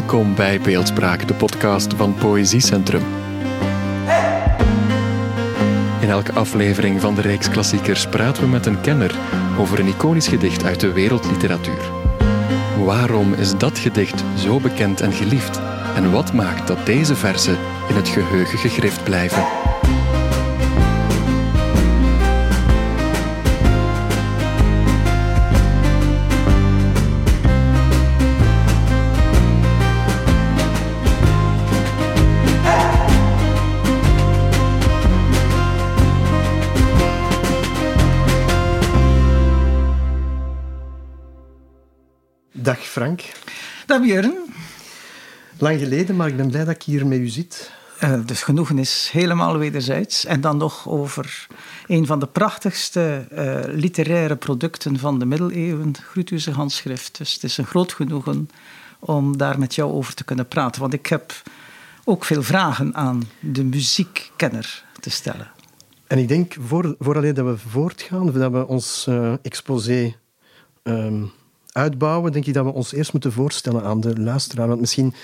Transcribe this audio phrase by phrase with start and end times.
[0.00, 3.02] Welkom bij Beeldspraak, de podcast van Poëziecentrum.
[6.00, 9.18] In elke aflevering van de Reeks Klassiekers praten we met een kenner
[9.58, 11.90] over een iconisch gedicht uit de wereldliteratuur.
[12.84, 15.60] Waarom is dat gedicht zo bekend en geliefd?
[15.96, 17.58] En wat maakt dat deze verzen
[17.88, 19.59] in het geheugen gegrift blijven?
[42.90, 43.22] Frank.
[43.86, 44.34] Dag Björn.
[45.58, 47.72] Lang geleden, maar ik ben blij dat ik hier met u zit.
[48.02, 50.24] Uh, dus genoegen is helemaal wederzijds.
[50.24, 51.46] En dan nog over
[51.86, 57.18] een van de prachtigste uh, literaire producten van de middeleeuwen, Grutuze handschrift.
[57.18, 58.50] Dus het is een groot genoegen
[58.98, 60.80] om daar met jou over te kunnen praten.
[60.80, 61.42] Want ik heb
[62.04, 65.50] ook veel vragen aan de muziekkenner te stellen.
[66.06, 70.14] En ik denk, voor, vooraleer dat we voortgaan, dat we ons uh, exposé
[70.82, 71.32] um,
[71.72, 74.68] uitbouwen, denk ik dat we ons eerst moeten voorstellen aan de luisteraar.
[74.68, 75.14] Want misschien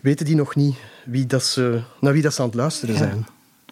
[0.00, 3.00] weten die nog niet wie dat ze, naar wie dat ze aan het luisteren Ja.
[3.00, 3.26] zijn.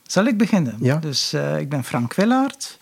[0.06, 0.76] Zal ik beginnen?
[0.80, 0.96] Ja.
[0.96, 2.78] Dus uh, ik ben Frank Willaert.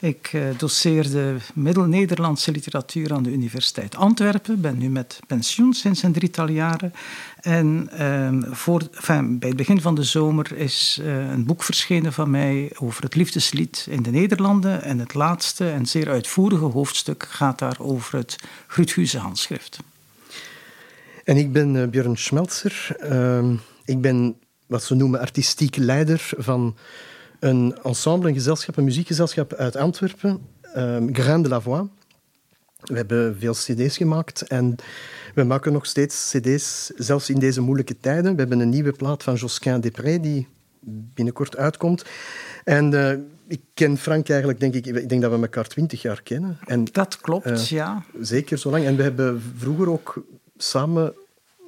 [0.00, 4.60] Ik uh, doseerde Middel-Nederlandse literatuur aan de Universiteit Antwerpen.
[4.60, 6.92] Ben nu met pensioen sinds een drietal jaren.
[7.40, 12.30] En uh, voor, bij het begin van de zomer is uh, een boek verschenen van
[12.30, 14.82] mij over het liefdeslied in de Nederlanden.
[14.82, 19.78] En het laatste en zeer uitvoerige hoofdstuk gaat daar over het Gruthuze handschrift.
[21.24, 22.96] En ik ben uh, Björn Schmelzer.
[23.12, 23.50] Uh,
[23.84, 26.76] ik ben wat ze noemen artistiek leider van
[27.38, 30.40] een ensemble, een gezelschap, een muziekgezelschap uit Antwerpen,
[30.76, 31.88] um, Grain de la Voix.
[32.80, 34.76] We hebben veel cd's gemaakt en
[35.34, 38.32] we maken nog steeds cd's, zelfs in deze moeilijke tijden.
[38.32, 40.48] We hebben een nieuwe plaat van Josquin Després die
[41.14, 42.04] binnenkort uitkomt.
[42.64, 43.12] En uh,
[43.46, 46.58] ik ken Frank eigenlijk, denk ik, ik denk dat we elkaar twintig jaar kennen.
[46.66, 48.02] En, dat klopt, uh, ja.
[48.20, 48.84] Zeker zo lang.
[48.84, 50.22] En we hebben vroeger ook
[50.56, 51.14] samen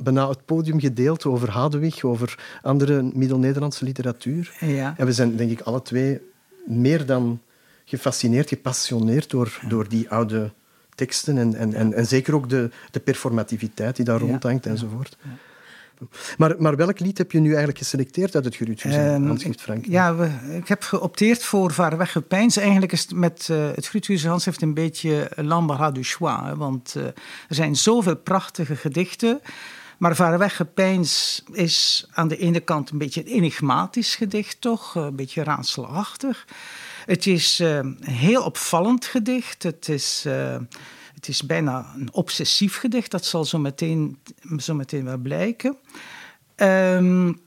[0.03, 4.57] bijna het podium gedeeld over Hadewig, over andere Middel-Nederlandse literatuur.
[4.61, 4.95] Ja.
[4.97, 6.21] En we zijn, denk ik, alle twee
[6.67, 7.41] meer dan
[7.85, 10.51] gefascineerd, gepassioneerd door, door die oude
[10.95, 15.17] teksten en, en, en, en, zeker ook de, de performativiteit die daar rondhangt enzovoort.
[16.39, 19.87] Maar, maar welk lied heb je nu eigenlijk geselecteerd uit het Gruuthuis um, handschrift, Frank?
[19.87, 22.57] Ja, we, ik heb geopteerd voor Vaarweg Gepeins.
[22.57, 26.43] Eigenlijk is het met uh, het Gruuthuis handschrift een beetje l'embarras du choix.
[26.43, 27.15] Hè, want uh, er
[27.49, 29.41] zijn zoveel prachtige gedichten.
[30.01, 34.95] Maar Vaarweg Gepeins is aan de ene kant een beetje een enigmatisch gedicht, toch?
[34.95, 36.47] Een beetje raadselachtig.
[37.05, 39.63] Het is uh, een heel opvallend gedicht.
[39.63, 40.57] Het is, uh,
[41.15, 43.11] het is bijna een obsessief gedicht.
[43.11, 44.19] Dat zal zo meteen,
[44.59, 45.77] zo meteen wel blijken.
[46.57, 47.41] Um,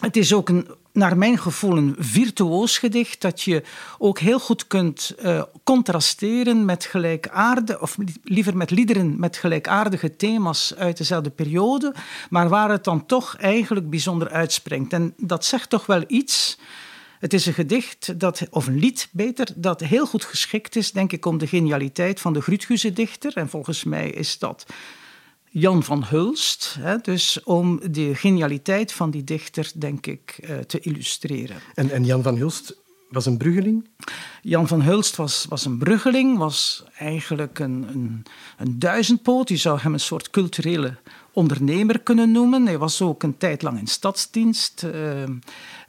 [0.00, 3.62] het is ook een, naar mijn gevoel een virtuoos gedicht dat je
[3.98, 10.74] ook heel goed kunt uh, contrasteren met gelijkaardige, of liever met liederen met gelijkaardige thema's
[10.74, 11.94] uit dezelfde periode,
[12.30, 14.92] maar waar het dan toch eigenlijk bijzonder uitspringt.
[14.92, 16.58] En dat zegt toch wel iets.
[17.18, 21.12] Het is een gedicht, dat, of een lied beter, dat heel goed geschikt is, denk
[21.12, 23.36] ik, om de genialiteit van de Gruthuze dichter.
[23.36, 24.66] En volgens mij is dat
[25.54, 26.76] Jan van Hulst.
[26.80, 31.56] Hè, dus om de genialiteit van die dichter, denk ik, uh, te illustreren.
[31.74, 32.76] En, en, Jan van Hulst
[33.08, 33.88] was een bruggeling?
[34.42, 38.22] Jan van Hulst was, was een bruggeling, was eigenlijk een, een,
[38.58, 39.48] een duizendpoot.
[39.48, 40.96] Je zou hem een soort culturele
[41.32, 42.66] ondernemer kunnen noemen.
[42.66, 44.82] Hij was ook een tijd lang in stadsdienst.
[44.84, 45.22] Uh,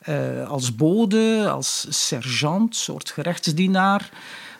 [0.09, 4.09] uh, als bode, als sergeant, soort gerechtsdienaar.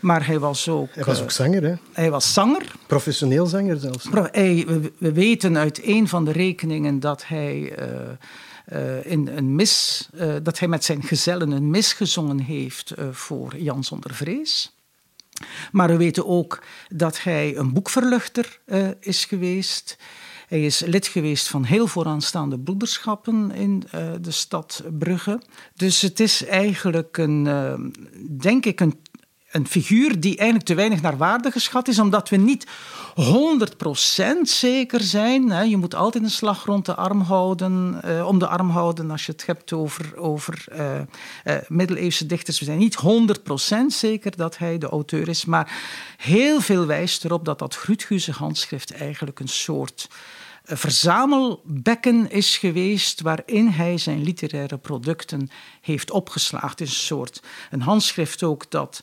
[0.03, 0.89] Maar hij was ook...
[0.93, 1.73] Hij was ook zanger, hè?
[1.93, 2.71] Hij was zanger.
[2.87, 4.07] Professioneel zanger zelfs.
[4.11, 7.79] Hij, we, we, weten uit een van de rekeningen dat hij...
[7.79, 7.87] Uh,
[8.73, 13.05] uh, in een mis, uh, dat hij met zijn gezellen een mis gezongen heeft uh,
[13.11, 14.75] voor Jan zonder vrees.
[15.71, 18.59] Maar we weten ook dat hij een boekverluchter
[18.99, 19.97] is geweest.
[20.47, 23.83] Hij is lid geweest van heel vooraanstaande broederschappen in
[24.21, 25.41] de stad Brugge.
[25.75, 27.43] Dus het is eigenlijk een,
[28.39, 28.99] denk ik, een,
[29.53, 32.67] een figuur die eigenlijk te weinig naar waarde geschat is, omdat we niet
[33.15, 35.69] 100% zeker zijn.
[35.69, 39.25] Je moet altijd een slag rond de arm houden, uh, om de arm houden als
[39.25, 40.65] je het hebt over, over
[41.67, 42.59] middeleeuwse dichters.
[42.59, 45.71] We zijn niet 100% zeker dat hij de auteur is, maar
[46.17, 50.07] heel veel wijst erop dat dat Gruthuze handschrift eigenlijk een soort
[50.63, 55.49] verzamelbekken is geweest waarin hij zijn literaire producten
[55.81, 56.69] heeft opgeslagen.
[56.69, 57.41] Het is een soort
[57.71, 59.01] een handschrift ook dat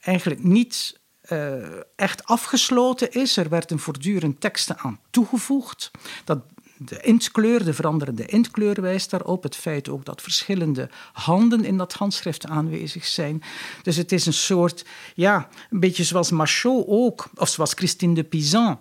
[0.00, 1.00] eigenlijk niet
[1.32, 1.56] uh,
[1.96, 3.36] echt afgesloten is.
[3.36, 5.90] Er werden voortdurend teksten aan toegevoegd.
[6.24, 6.40] Dat
[6.78, 9.42] de intkleur, de veranderende intkleur wijst daarop.
[9.42, 13.42] Het feit ook dat verschillende handen in dat handschrift aanwezig zijn.
[13.82, 14.84] Dus het is een soort,
[15.14, 18.78] ja, een beetje zoals Machot ook, of zoals Christine de Pizan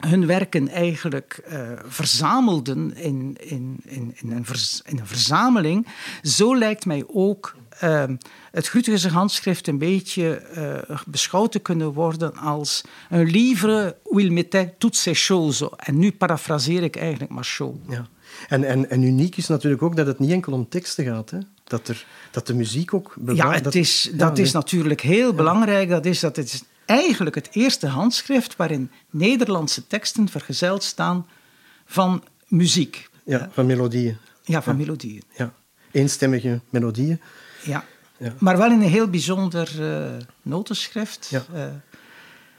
[0.00, 4.46] hun werken eigenlijk uh, verzamelden in, in, in, in, een
[4.84, 5.86] in, een verzameling.
[6.22, 8.04] Zo lijkt mij ook uh,
[8.50, 10.42] het Grutigische handschrift een beetje
[10.90, 15.70] uh, beschouwd te kunnen worden als een livre où il mettait toutes ces choses.
[15.76, 17.76] En nu parafraseer ik eigenlijk Machot.
[17.88, 18.06] Ja.
[18.48, 21.30] En, en, en uniek is natuurlijk ook dat het niet enkel om teksten gaat.
[21.30, 21.38] Hè?
[21.64, 23.14] Dat, er, dat de muziek ook...
[23.26, 25.88] Ja, het is, dat is natuurlijk heel belangrijk.
[25.88, 31.26] Dat is dat het eigenlijk het eerste handschrift waarin Nederlandse teksten vergezeld staan
[31.84, 33.08] van muziek.
[33.24, 34.16] Ja, van melodieën.
[34.42, 35.22] Ja, van melodieën.
[35.36, 35.52] Ja,
[35.90, 37.20] eenstemmige melodieën.
[37.62, 37.84] Ja.
[38.16, 38.34] ja.
[38.38, 40.10] maar wel in een heel bijzonder uh,
[40.42, 41.28] notenschrift.
[41.30, 41.44] Ja.
[41.54, 41.64] Uh,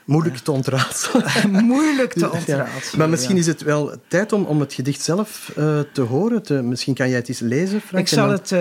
[0.06, 1.66] Moeilijk te ontraadselen.
[1.66, 2.98] Moeilijk te ontraadselen.
[2.98, 5.52] Maar misschien is het wel tijd om, om het gedicht zelf
[5.94, 6.44] te horen.
[6.44, 8.04] Te, misschien kan jij het eens lezen, Frank.
[8.04, 8.52] Ik zal het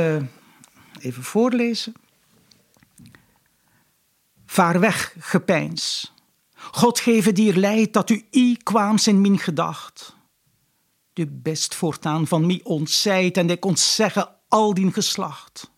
[1.01, 1.93] even voorlezen.
[4.47, 6.13] Vaar weg, gepeins.
[6.55, 10.17] God geven dier leid dat u i kwaams in mijn gedacht.
[11.13, 15.71] Du best voortaan van mij ontzijt en ik ontzegge al dien geslacht.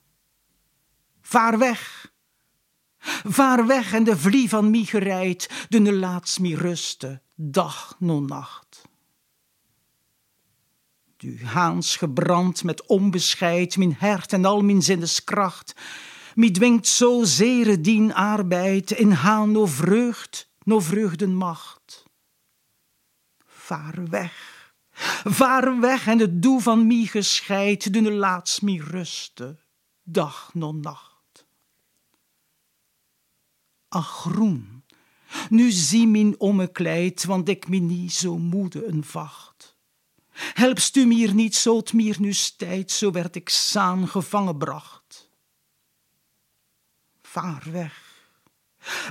[1.33, 2.13] Vaar weg.
[3.25, 8.83] Vaar weg en de vlie van mij gereid, de laats mij rusten, dag no nacht.
[11.17, 15.75] Du haans gebrand met onbescheid, mijn hart en al mijn zinneskracht,
[16.35, 22.05] Mi dwingt zo zere dien arbeid in haan no vreugd, no vreugdenmacht.
[23.47, 24.35] Vaar weg,
[25.25, 29.61] vaar weg en het doe van mi gescheid, doen laatst mi rusten,
[30.03, 31.12] dag no nacht.
[33.93, 34.85] Ach groen,
[35.49, 39.77] nu zie min ommekleid, want ik mi niet zo moede een vacht.
[40.33, 45.31] Helpst u mir niet, zo mir nu tijd, zo werd ik saan gevangen bracht.
[47.23, 48.31] Vaar weg.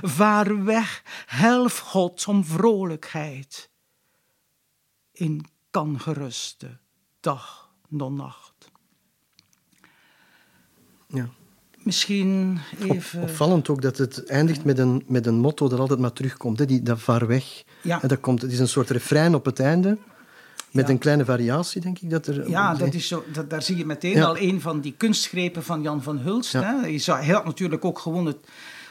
[0.02, 3.70] Vaar weg, helf God om vrolijkheid.
[5.12, 6.78] In kan geruste
[7.20, 8.70] dag non nacht.
[11.06, 11.28] Ja.
[11.82, 12.58] Misschien
[12.88, 13.22] even...
[13.22, 16.58] Opvallend ook dat het eindigt met een, met een motto dat altijd maar terugkomt.
[16.58, 16.64] Hè?
[16.64, 17.62] Die, dat vaar weg.
[17.80, 18.02] Ja.
[18.02, 19.98] En dat komt, het is een soort refrein op het einde.
[20.70, 22.10] Met een kleine variatie, denk ik.
[22.10, 24.94] Dat er, ja, dat is zo, dat, daar zie je meteen al een van die
[24.96, 26.52] kunstgrepen van Jan van Hulst.
[26.52, 26.86] Hè?
[26.86, 28.36] Je zou, hij had natuurlijk ook gewoon het,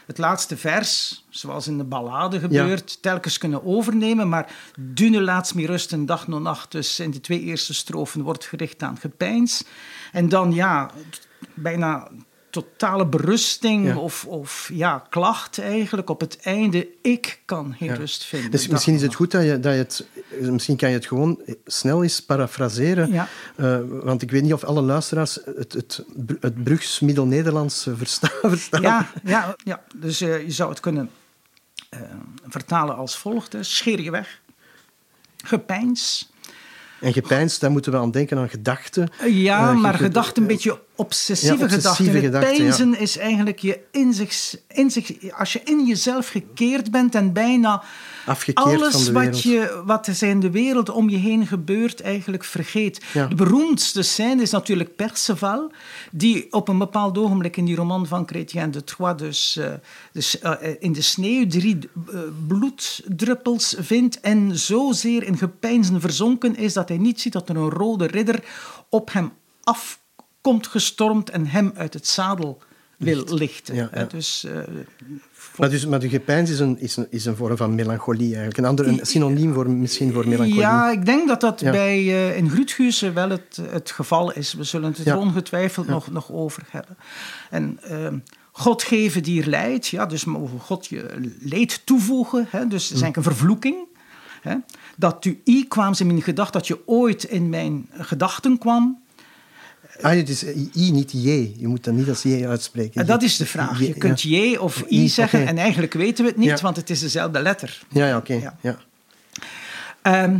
[0.06, 4.28] het laatste vers, zoals in de ballade gebeurt, telkens kunnen overnemen.
[4.28, 6.72] Maar Dune laatst meer rust een dag no nacht.
[6.72, 9.64] Dus in de twee eerste strofen wordt gericht aan gepeins.
[10.12, 10.90] En dan ja,
[11.54, 12.08] bijna
[12.52, 16.88] totale berusting of, of ja, klacht eigenlijk op het einde.
[17.02, 18.50] Ik kan geen rust vinden.
[18.50, 20.06] Dus misschien is het goed dat je, dat je het...
[20.40, 23.12] Misschien kan je het gewoon snel eens parafraseren.
[23.12, 23.28] Ja.
[23.56, 26.04] Uh, want ik weet niet of alle luisteraars het, het,
[26.40, 28.82] het Brugs Middel-Nederlands verstaan, verstaan.
[28.82, 31.10] Ja, ja, ja, dus uh, je zou het kunnen
[31.94, 32.00] uh,
[32.48, 33.56] vertalen als volgt.
[33.60, 34.40] Scheer je weg.
[35.44, 36.30] Gepeins.
[37.02, 39.08] En gepeins, daar moeten we aan denken aan gedachten.
[39.26, 42.20] Ja, maar gedachten, een beetje obsessieve, ja, obsessieve gedachten.
[42.20, 42.56] gedachten.
[42.56, 42.96] Peinzen ja.
[42.96, 47.82] is eigenlijk je in zich, in zich, als je in jezelf gekeerd bent en bijna
[48.26, 52.00] Afgekeerd alles van de wat, je, wat er in de wereld om je heen gebeurt
[52.00, 53.04] eigenlijk vergeet.
[53.12, 53.26] Ja.
[53.26, 55.70] De beroemdste scène is natuurlijk Perceval,
[56.10, 59.72] die op een bepaald ogenblik in die roman van Chrétien de Troyes, dus, uh,
[60.12, 61.78] dus uh, in de sneeuw, drie
[62.12, 67.56] uh, bloeddruppels vindt en zozeer in gepeinzen verzonken is dat hij niet ziet dat er
[67.56, 68.44] een rode ridder
[68.88, 70.00] op hem afkomt
[70.60, 72.62] gestormd en hem uit het zadel
[72.96, 73.74] wil lichten.
[73.74, 74.04] Ja, ja.
[74.04, 74.46] Dus,
[75.56, 78.58] maar, dus, maar de gepeins is een, is, een, is een vorm van melancholie eigenlijk.
[78.58, 80.60] Een ander een synoniem voor, misschien voor melancholie.
[80.60, 81.70] Ja, ik denk dat dat Ja.
[81.70, 84.52] bij, uh, in Gruthuizen wel het, het geval is.
[84.52, 86.96] We zullen het er ongetwijfeld nog, nog over hebben.
[87.50, 88.08] En uh,
[88.52, 92.46] God geven dier leid, ja, dus mogen God je leed toevoegen.
[92.50, 93.76] Hè, dus het is eigenlijk een vervloeking.
[94.42, 94.56] Hè,
[94.96, 99.02] dat u i kwam in mijn gedachten, dat je ooit in mijn gedachten kwam.
[100.02, 100.44] Ah, het is
[100.74, 101.28] I, niet J.
[101.58, 103.00] Je moet dat niet als J uitspreken.
[103.00, 103.80] En dat is de vraag.
[103.80, 106.56] Je kunt J of I zeggen en eigenlijk weten we het niet, Ja.
[106.60, 107.82] want het is dezelfde letter.
[107.88, 108.32] Ja, ja oké.
[108.34, 108.56] Ja.
[108.60, 108.76] Ja.
[110.02, 110.36] Ehm,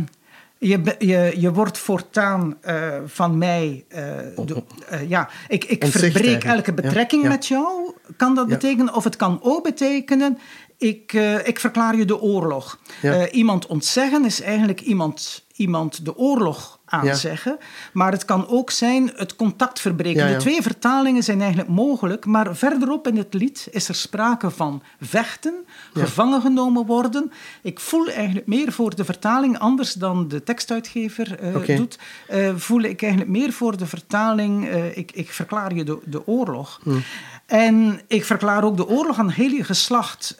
[0.57, 3.83] je, je, je wordt voortaan eh, van mij.
[3.87, 6.43] eh, eh, ja, ik, ik verbreek eigenlijk.
[6.45, 7.93] elke betrekking Ja, met jou.
[8.17, 8.93] Kan dat betekenen?
[8.95, 10.37] Of het kan ook betekenen.
[10.77, 12.79] Ik, eh, ik verklaar je de oorlog.
[13.01, 17.57] Eh, iemand ontzeggen is eigenlijk iemand iemand de oorlog aanzeggen.
[17.93, 20.27] Maar het kan ook zijn het contact verbreken.
[20.27, 22.25] De twee vertalingen zijn eigenlijk mogelijk.
[22.25, 27.31] Maar verderop in het lied is er sprake van vechten, gevangen genomen worden.
[27.61, 31.99] Ik voel eigenlijk meer voor de vertaling, anders dan de tekstuitgever uh, doet,
[32.31, 34.65] uh, voel ik eigenlijk meer voor de vertaling.
[34.65, 36.79] Uh, ik, ik, verklaar je de, de oorlog.
[36.83, 36.99] Hm.
[37.45, 40.37] En ik verklaar ook de oorlog aan heel je geslacht.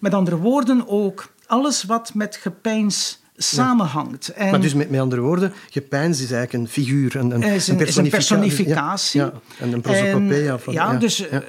[0.00, 4.28] met andere woorden ook alles wat met gepeins samenhangt.
[4.28, 7.68] En maar dus met, met andere woorden, gepeins is eigenlijk een figuur, een, een, is
[7.68, 9.20] een, een personificatie.
[9.20, 10.58] Ja, en een prosopopea.
[10.58, 11.40] Van, ja, dus, uh,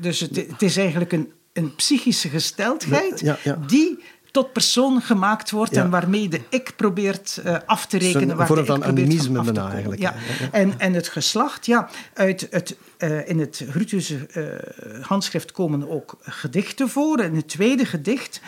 [0.00, 3.34] dus het, het, is eigenlijk een, een psychische gesteldheid
[3.66, 3.98] die
[4.34, 8.40] tot persoon gemaakt wordt en waarmee de ik probeert uh, af te rekenen.
[8.40, 10.00] Een vorm van animisme bijna eigenlijk.
[10.00, 10.14] Ja.
[10.52, 16.16] En, en het geslacht, ja, uit het, uh, in het Grutiusche uh, handschrift komen ook
[16.20, 17.20] gedichten voor.
[17.20, 18.40] In het tweede gedicht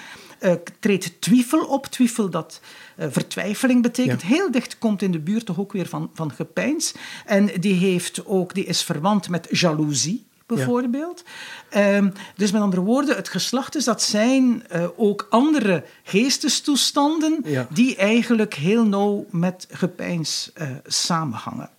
[0.46, 1.86] uh, treedt twijfel op.
[1.86, 2.60] Twijfel dat
[2.98, 4.22] uh, vertwijfeling betekent.
[4.22, 6.94] Heel dicht komt in de buurt toch ook weer van, van gepeins.
[7.24, 11.24] En die, heeft ook, die is verwant met jaloezie bijvoorbeeld.
[11.70, 11.96] Ja.
[11.96, 17.66] Um, dus met andere woorden, het geslacht is dat zijn uh, ook andere geestestoestanden ja.
[17.70, 21.70] die eigenlijk heel nauw met gepeins uh, samenhangen.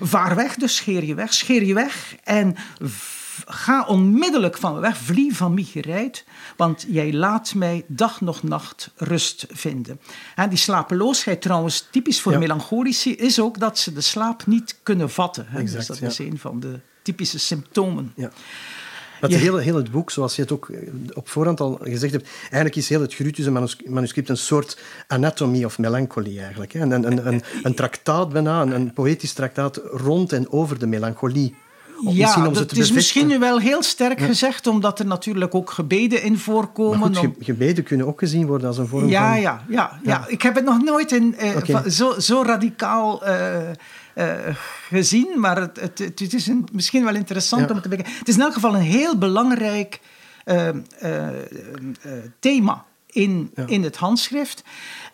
[0.00, 2.56] Vaar weg, dus scheer je weg, scheer je weg en
[3.46, 6.24] ga onmiddellijk van me weg, vlie van mij gereid,
[6.56, 10.00] want jij laat mij dag nog nacht rust vinden.
[10.34, 12.38] En die slapeloosheid trouwens, typisch voor ja.
[12.38, 15.46] melancholici, is ook dat ze de slaap niet kunnen vatten.
[15.48, 15.58] Hè?
[15.58, 16.06] Exact, dus dat ja.
[16.06, 18.12] is een van de typische symptomen.
[18.16, 18.30] Ja.
[19.20, 20.78] Het hele, heel het boek, zoals je het ook eh,
[21.12, 25.78] op voorhand al gezegd hebt, eigenlijk is heel het Grutusche manuscript een soort anatomy of
[25.78, 26.74] melancholie eigenlijk.
[26.74, 31.54] Een, een, een, een traktaat bijna, een, een poëtisch traktaat rond en over de melancholie
[32.00, 36.38] ja, dat is misschien nu wel heel sterk gezegd, omdat er natuurlijk ook gebeden in
[36.38, 37.16] voorkomen.
[37.16, 39.40] Goed, gebeden kunnen ook gezien worden als een vorm ja, van...
[39.40, 41.90] Ja, ja, ja, ik heb het nog nooit in, uh, okay.
[41.90, 43.54] zo, zo radicaal uh,
[44.14, 44.34] uh,
[44.88, 48.18] gezien, maar het, het, het is een, misschien wel interessant om te bekijken.
[48.18, 50.00] Het is in elk geval een heel belangrijk
[52.40, 54.62] thema in, in het handschrift.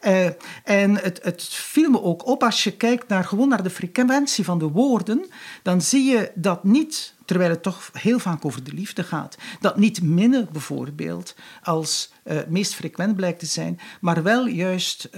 [0.07, 0.26] Uh,
[0.64, 4.45] en het, het viel me ook op als je kijkt naar, gewoon naar de frequentie
[4.45, 5.26] van de woorden,
[5.62, 9.76] dan zie je dat niet, terwijl het toch heel vaak over de liefde gaat, dat
[9.76, 15.09] niet minnen bijvoorbeeld als uh, meest frequent blijkt te zijn, maar wel juist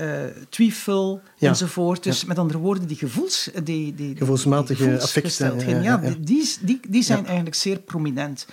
[0.00, 0.10] uh,
[0.48, 2.02] twijfel enzovoort.
[2.02, 5.58] Dus met andere woorden, die, gevoels, die, die, gevoelsmatige affecten.
[5.58, 8.46] Ja, ja, ja, Die, die, die zijn eigenlijk zeer prominent.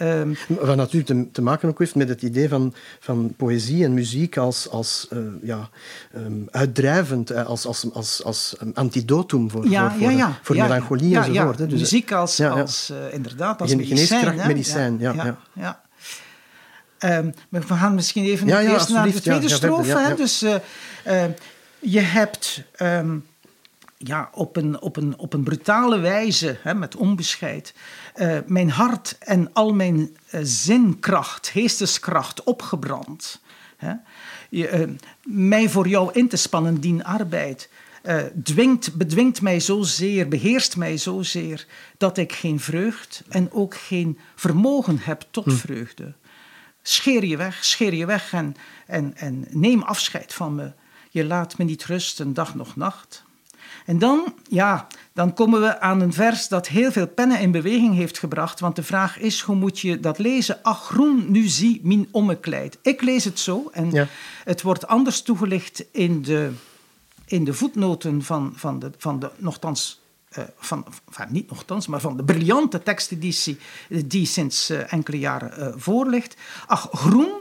[0.00, 3.94] Um, Wat natuurlijk te, te, maken ook heeft met het idee van, van poëzie en
[3.94, 5.68] muziek als, als uh, ja,
[6.16, 11.58] um, uitdrijvend, als, als, als, als antidotum voor, voor, voor, voor melancholie enzovoort.
[11.58, 14.36] Dus, muziek als, als uh, inderdaad als medicijn.
[14.46, 15.81] medicijn, ja.
[17.04, 20.14] Um, we gaan misschien even ja, ja, eerst naar de tweede ja, strofe.
[20.16, 20.54] Dus uh,
[21.06, 21.24] uh,
[21.78, 23.26] je hebt um,
[23.98, 27.74] ja, op, een, op, een, op een brutale wijze, hè, met onbescheid,
[28.16, 33.40] uh, mijn hart en al mijn zinkracht, geesteskracht opgebrand.
[33.76, 33.92] Hè.
[34.48, 37.68] Je, mij voor jou in te spannen, dien arbeid.
[38.42, 41.66] dwingt, bedwingt mij zozeer, beheerst mij zozeer,
[41.96, 45.50] dat ik geen vreugd en ook geen vermogen heb tot hm.
[45.50, 46.14] vreugde.
[46.82, 50.72] Scheer je weg, scheer je weg en, en, en neem afscheid van me.
[51.10, 53.24] Je laat me niet rusten, dag nog nacht.
[53.86, 57.94] En dan, ja, dan komen we aan een vers dat heel veel pennen in beweging
[57.94, 58.60] heeft gebracht.
[58.60, 60.62] Want de vraag is, hoe moet je dat lezen?
[60.62, 62.78] Ach, groen, nu zie min ommekleid.
[62.82, 64.06] Ik lees het zo en ja.
[64.44, 66.52] het wordt anders toegelicht in de,
[67.26, 70.01] in de voetnoten van, van, de, van de, nogthans
[70.38, 73.58] uh, van, enfin, niet nogthans, maar van de briljante teksteditie
[73.88, 76.36] die sinds uh, enkele jaren uh, voorligt.
[76.66, 77.32] Ach, groen,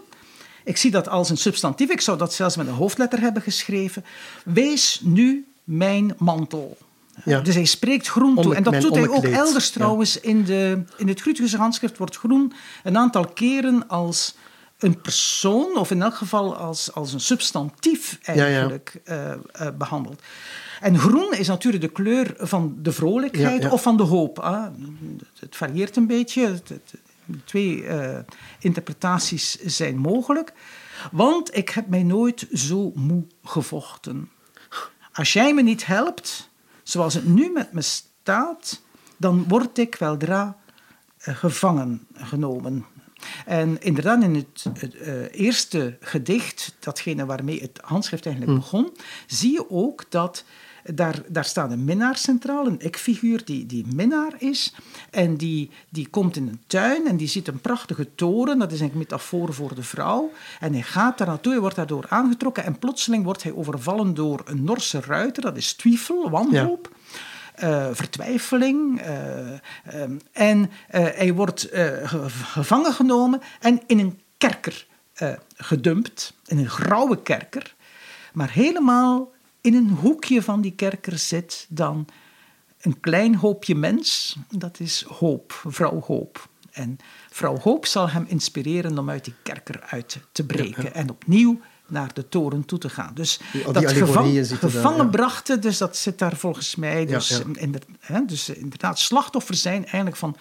[0.64, 4.06] ik zie dat als een substantief, ik zou dat zelfs met een hoofdletter hebben geschreven.
[4.44, 6.78] Wees nu mijn mantel.
[7.26, 7.40] Ja.
[7.40, 8.56] Dus hij spreekt groen toe.
[8.56, 10.14] En dat doet hij ook elders trouwens.
[10.14, 10.20] Ja.
[10.22, 14.36] In, de, in het handschrift wordt groen een aantal keren als
[14.78, 20.22] een persoon, of in elk geval als, als een substantief eigenlijk ja, behandeld.
[20.82, 24.38] En groen is natuurlijk de kleur van de vrolijkheid of van de hoop.
[25.40, 26.62] Het varieert een beetje.
[27.46, 28.18] twee uh,
[28.60, 30.54] interpretaties zijn mogelijk.
[31.12, 34.30] Want ik heb mij nooit zo moe gevochten.
[35.14, 36.50] Als jij me niet helpt,
[36.84, 38.82] zoals het nu met me staat,
[39.18, 40.58] dan word ik weldra
[41.28, 42.86] uh, gevangen genomen.
[43.46, 48.62] En inderdaad, in het, het uh, eerste gedicht, datgene waarmee het handschrift eigenlijk mm.
[48.64, 48.98] begon,
[49.28, 50.44] zie je ook dat
[50.84, 54.76] daar, daar staat een minnaar centraal, een ikfiguur die, die minnaar is.
[55.10, 58.60] En die, die komt in een tuin en die ziet een prachtige toren.
[58.60, 60.32] Dat is een metafoor voor de vrouw.
[60.60, 62.64] En hij gaat daar naartoe, hij wordt daardoor aangetrokken.
[62.64, 65.44] En plotseling wordt hij overvallen door een Norse ruiter.
[65.44, 66.90] Dat is twijfel, wanhoop.
[67.64, 69.02] Uh, vertwijfeling.
[69.02, 71.70] Uh, um, en uh, hij wordt
[72.44, 74.86] gevangen genomen en in een kerker
[75.56, 77.76] gedumpt, in een grauwe kerker.
[78.34, 82.08] Maar helemaal in een hoekje van die kerker zit dan
[82.82, 84.38] een klein hoopje mens.
[84.50, 86.50] Dat is Hoop, vrouw Hoop.
[86.72, 86.98] En
[87.30, 90.94] vrouw Hoop zal hem inspireren om uit die kerker uit te breken.
[90.94, 93.13] En opnieuw naar de toren toe te gaan.
[93.13, 93.39] Dus
[93.72, 97.06] dat gevang, gevangen brachten, dus dat zit daar volgens mij.
[97.06, 100.36] Dus, ja, hè, dus inderdaad, slachtoffers zijn eigenlijk van,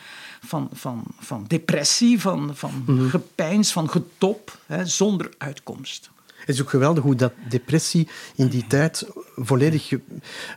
[0.47, 3.09] van, van, van depressie, van, van mm -hmm.
[3.09, 6.11] gepeins, van getop, hè, zonder uitkomst.
[6.51, 9.93] Het is ook geweldig hoe dat depressie in die tijd volledig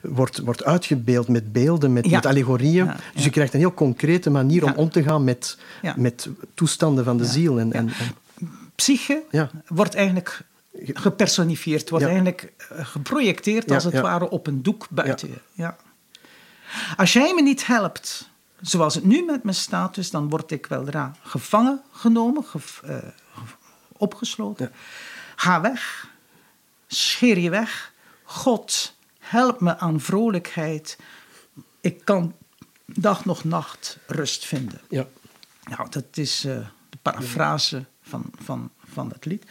[0.01, 2.91] wordt, wordt uitgebeeld met beelden, met, met allegorieën.
[3.13, 5.57] dus je krijgt een heel concrete manier om om te gaan met,
[5.95, 7.59] met toestanden van de ziel.
[7.59, 7.91] En, en,
[8.75, 9.23] Psyche
[9.67, 10.41] wordt eigenlijk
[10.93, 15.39] gepersonifieerd, wordt eigenlijk eh, geprojecteerd als het ware op een doek buiten je.
[15.51, 15.77] Ja.
[16.97, 18.29] Als jij me niet helpt,
[18.61, 22.95] zoals het nu met me staat, dus dan word ik weldra gevangen genomen, ge, uh,
[23.97, 24.71] opgesloten.
[25.43, 26.09] Ga weg,
[26.87, 27.93] scheer je weg.
[28.23, 30.97] God, help me aan vrolijkheid.
[31.81, 32.35] Ik kan
[32.85, 34.81] dag nog nacht rust vinden.
[34.89, 35.07] Ja.
[35.63, 36.55] Nou, dat is uh,
[36.89, 39.43] de parafrase van, van, van dat lied.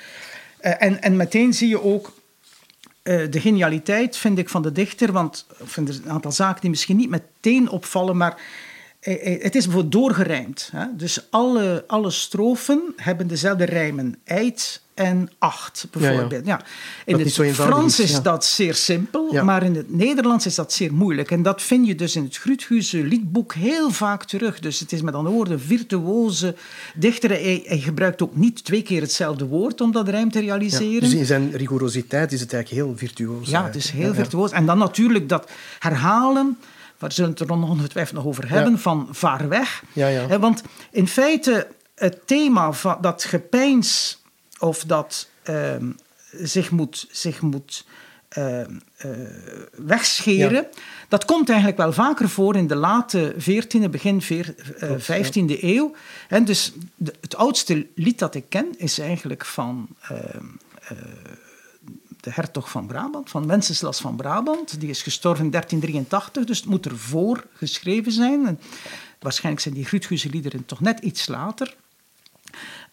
[0.60, 2.12] Uh, en, en meteen zie je ook
[3.02, 5.12] uh, de genialiteit, vind ik, van de dichter.
[5.12, 8.40] Want ik vind er een aantal zaken die misschien niet meteen opvallen, maar
[9.00, 10.68] het is bijvoorbeeld doorgerijmd.
[10.72, 10.96] Hè?
[10.96, 14.20] Dus alle, alle strofen hebben dezelfde rijmen.
[14.24, 16.46] Eid, en acht, bijvoorbeeld.
[16.46, 16.60] Ja,
[17.04, 21.30] In het Frans is, dat zeer simpel, maar in het Nederlands is dat zeer moeilijk.
[21.30, 24.60] En dat vind je dus in het Gruthuze liedboek heel vaak terug.
[24.60, 26.54] Dus het is met andere woorden virtuoze
[26.94, 27.30] dichter.
[27.30, 31.00] Hij, hij, gebruikt ook niet twee keer hetzelfde woord om dat rijm te realiseren.
[31.00, 33.48] dus in zijn rigorositeit is het eigenlijk heel virtuoos.
[33.48, 34.50] Ja, het is heel virtuoos.
[34.50, 36.58] En dan natuurlijk dat herhalen
[36.98, 39.82] waar zullen het er ongetwijfeld nog over hebben, van vaar weg.
[39.92, 40.38] Ja, ja.
[40.38, 44.21] Want in feite, het thema van dat gepeins
[44.62, 45.74] of dat uh,
[46.32, 47.86] zich moet, zich moet
[48.38, 48.66] uh, uh,
[49.72, 50.66] wegscheren.
[51.08, 55.56] Dat komt eigenlijk wel vaker voor in de late 14e, begin 15e ja.
[55.60, 55.94] eeuw.
[56.28, 60.46] En dus de, het oudste lied dat ik ken is eigenlijk van ehm,
[62.20, 64.80] de hertog van Brabant, van Wenceslas van Brabant.
[64.80, 68.46] Die is gestorven in 1383, dus het moet ervoor geschreven zijn.
[68.46, 68.60] En
[69.18, 71.76] waarschijnlijk zijn die Grutguse liederen toch net iets later.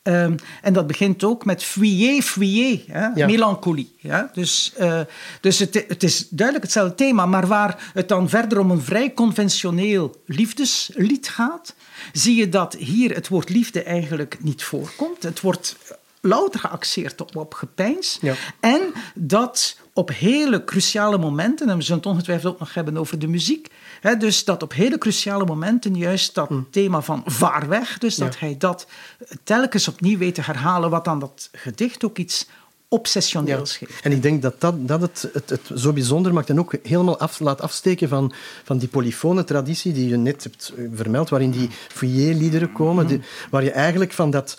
[0.04, 3.12] Um, en dat begint ook met fuyez, fuyez, ja.
[3.16, 3.96] melancholie.
[3.98, 4.30] Ja?
[4.34, 5.00] Dus, uh,
[5.42, 9.14] dus het, het, is duidelijk hetzelfde thema, maar waar het dan verder om een vrij
[9.14, 11.76] conventioneel liefdeslied gaat,
[12.14, 15.24] zie je dat hier het woord liefde eigenlijk niet voorkomt.
[15.24, 15.76] Het wordt
[16.22, 18.18] louter geaxeerd op, op gepeins.
[18.22, 18.34] Ja.
[18.60, 18.82] En
[19.16, 23.28] dat op hele cruciale momenten, en we zullen het ongetwijfeld ook nog hebben over de
[23.28, 23.68] muziek,
[24.02, 26.62] hè, dus dat op hele cruciale momenten juist dat hm.
[26.72, 28.88] thema van vaar weg, dus dat hij dat
[29.44, 32.48] telkens opnieuw weet te herhalen, wat dan dat gedicht ook iets
[32.88, 33.88] obsessioneels ja.
[33.88, 34.04] geeft.
[34.04, 37.20] En ik denk dat dat, dat het, het, het zo bijzonder maakt en ook helemaal
[37.20, 38.34] af, laat afsteken van,
[38.64, 43.20] van die polyfone traditie die je net hebt vermeld, waarin die fouillé-liederen komen, hm.
[43.50, 44.58] waar je eigenlijk van dat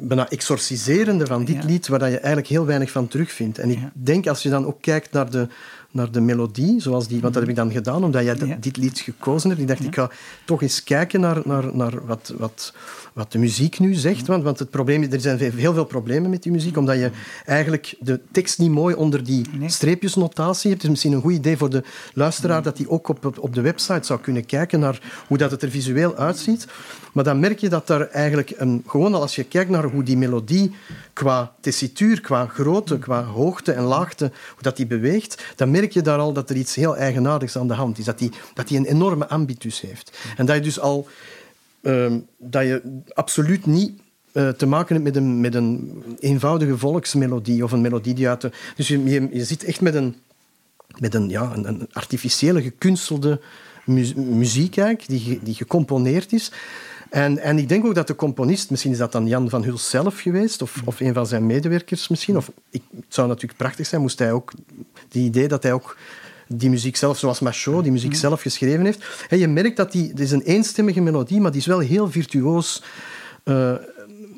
[0.00, 3.58] bijna exorciserende van dit lied, waar je eigenlijk heel weinig van terugvindt.
[3.58, 5.48] En ik denk, als je dan ook kijkt naar de,
[5.90, 9.00] naar de melodie, zoals die, want dat heb ik dan gedaan, omdat jij dit lied
[9.00, 9.62] gekozen hebt.
[9.62, 10.10] Ik dacht, ik ga
[10.44, 12.72] toch eens kijken naar, naar, naar wat, wat,
[13.12, 14.26] wat de muziek nu zegt.
[14.26, 17.10] Want, want het probleem, er zijn heel veel problemen met die muziek, omdat je
[17.44, 20.82] eigenlijk de tekst niet mooi onder die streepjesnotatie hebt.
[20.82, 21.82] Het is misschien een goed idee voor de
[22.14, 25.62] luisteraar dat hij ook op, op de website zou kunnen kijken naar hoe dat het
[25.62, 26.66] er visueel uitziet.
[27.12, 30.02] Maar dan merk je dat daar eigenlijk, een, gewoon al als je kijkt naar hoe
[30.02, 30.72] die melodie
[31.20, 36.02] qua tessituur, qua grootte, qua hoogte en laagte, hoe dat die beweegt, dan merk je
[36.02, 38.04] daar al dat er iets heel eigenaardigs aan de hand is.
[38.04, 40.18] Dat die, dat die een enorme ambitus heeft.
[40.36, 41.08] En dat je dus al...
[41.82, 43.92] Uh, dat je absoluut niet
[44.32, 48.40] uh, te maken hebt met een, met een eenvoudige volksmelodie of een melodie die uit
[48.40, 48.50] de...
[48.76, 50.16] Dus je, je, zit echt met een,
[50.98, 53.40] met een, ja, een, artificiële, gekunstelde
[53.84, 54.74] mu muziek
[55.06, 56.52] die, die gecomponeerd is.
[57.10, 59.90] En, en ik denk ook dat de componist, misschien is dat dan Jan van Huls
[59.90, 62.36] zelf geweest, of, of een van zijn medewerkers misschien.
[62.36, 64.52] Of, ik, het zou natuurlijk prachtig zijn, moest hij ook...
[65.08, 65.96] Die idee dat hij ook
[66.46, 69.26] die muziek zelf, zoals Machot, die muziek zelf geschreven heeft.
[69.28, 70.08] En je merkt dat die...
[70.08, 72.82] Het is een eenstemmige melodie, maar die is wel heel virtuoos
[73.44, 73.74] uh,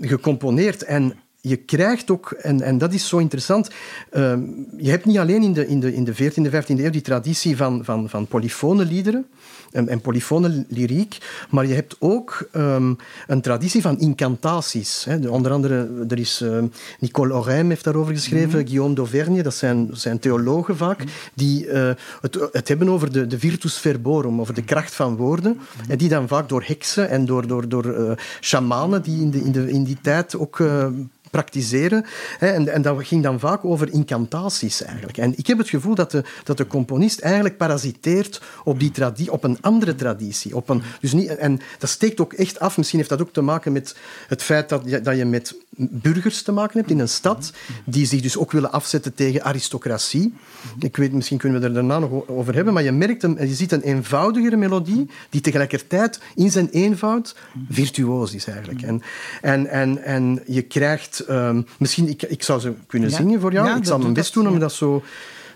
[0.00, 0.82] gecomponeerd.
[0.82, 3.70] En je krijgt ook, en, en dat is zo interessant,
[4.10, 4.40] ehm,
[4.76, 7.56] je hebt niet alleen in de, in de, in de 14e, 15e eeuw die traditie
[7.56, 9.26] van, van, van polyfone liederen,
[9.72, 11.18] en, en polyfone lyriek,
[11.50, 15.04] maar je hebt ook um, een traditie van incantaties.
[15.04, 15.28] Hè.
[15.28, 16.62] onder andere, er is uh,
[16.98, 18.66] Nicole Orijm heeft daarover geschreven, mm -hmm.
[18.66, 23.38] Guillaume d'Auvergne, dat zijn, zijn theologen vaak, die uh, het, het hebben over de, de
[23.38, 27.46] virtus verborum, over de kracht van woorden, en die dan vaak door heksen en door,
[27.46, 30.60] door, door uh, shamanen die in, de, in, de, in die tijd ook
[31.32, 32.04] praktiseren.
[32.38, 35.18] En, en dat ging dan vaak over incantaties eigenlijk.
[35.18, 39.32] En ik heb het gevoel dat de, dat de componist eigenlijk parasiteert op, die traditie,
[39.32, 40.56] op een andere traditie.
[40.56, 42.76] Op een, dus niet, en dat steekt ook echt af.
[42.76, 43.96] Misschien heeft dat ook te maken met
[44.28, 47.52] het feit dat je, dat je met burgers te maken hebt in een stad,
[47.84, 50.34] die zich dus ook willen afzetten tegen aristocratie.
[50.78, 53.54] Ik weet, misschien kunnen we er daarna nog over hebben, maar je merkt, een, je
[53.54, 57.36] ziet een eenvoudigere melodie die tegelijkertijd in zijn eenvoud
[57.68, 58.82] virtuoos is eigenlijk.
[58.82, 59.02] En,
[59.40, 63.16] en, en, en je krijgt Um, misschien, ik, ik zou ze kunnen ja.
[63.16, 63.66] zingen voor jou.
[63.66, 65.02] Ja, ik zal mijn best doen om dat zo,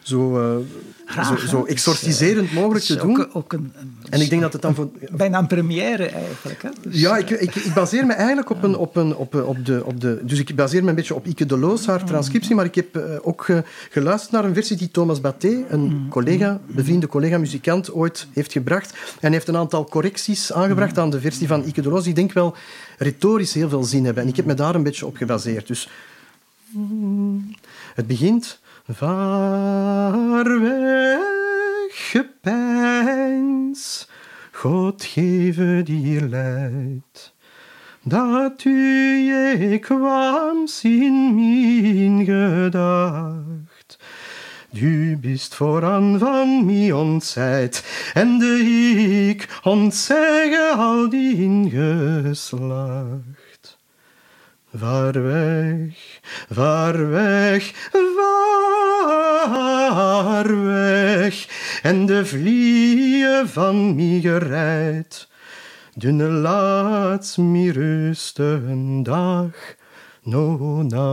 [0.07, 0.65] zo,
[1.07, 3.21] Graag, zo, zo exorciserend mogelijk te doen.
[3.21, 4.89] Ook, ook een, een, en ik denk dat het dan voor...
[5.11, 6.63] Bijna een première eigenlijk.
[6.63, 6.69] Hè?
[6.83, 9.83] Dus, ja, ik, ik, ik, baseer me eigenlijk op, een, op, een, op, op, de,
[9.85, 10.21] op de...
[10.23, 13.01] Dus ik baseer me een beetje op Ike de Loos, haar transcriptie, maar ik heb
[13.23, 13.47] ook
[13.91, 18.91] geluisterd naar een versie die Thomas Batté, een collega, bevriende collega-muzikant, ooit heeft gebracht.
[18.91, 22.15] En hij heeft een aantal correcties aangebracht aan de versie van Ike de Loos, die
[22.15, 22.55] denk wel
[22.99, 24.23] retorisch heel veel zin hebben.
[24.23, 25.67] En ik heb me daar een beetje op gebaseerd.
[25.67, 25.89] Dus
[27.95, 28.59] het begint...
[28.89, 34.09] Vaar weg, gepeins,
[34.53, 37.35] God geven dir leid,
[38.03, 43.99] dat u je kwam in mijn gedacht.
[44.71, 48.57] Du bist voran van mij ontzijd, en de
[49.29, 53.46] ik ontzegge al die ingeslacht.
[54.77, 57.89] Vaar weg, vaar weg,
[59.47, 61.49] vaar weg,
[61.83, 65.29] en de vlieën van mij gereid.
[65.95, 69.75] Dunne laat mij rusten dag,
[70.23, 71.05] no nacht.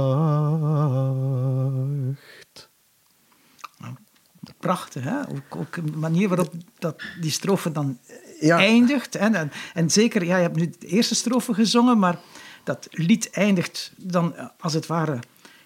[4.59, 5.19] Prachtig, hè?
[5.19, 7.97] Ook, ook de manier waarop dat, die strofe dan
[8.39, 8.57] ja.
[8.57, 9.13] eindigt.
[9.13, 9.19] Hè?
[9.19, 12.19] En, en zeker, ja, je hebt nu de eerste strofe gezongen, maar
[12.63, 15.19] dat lied eindigt dan als het ware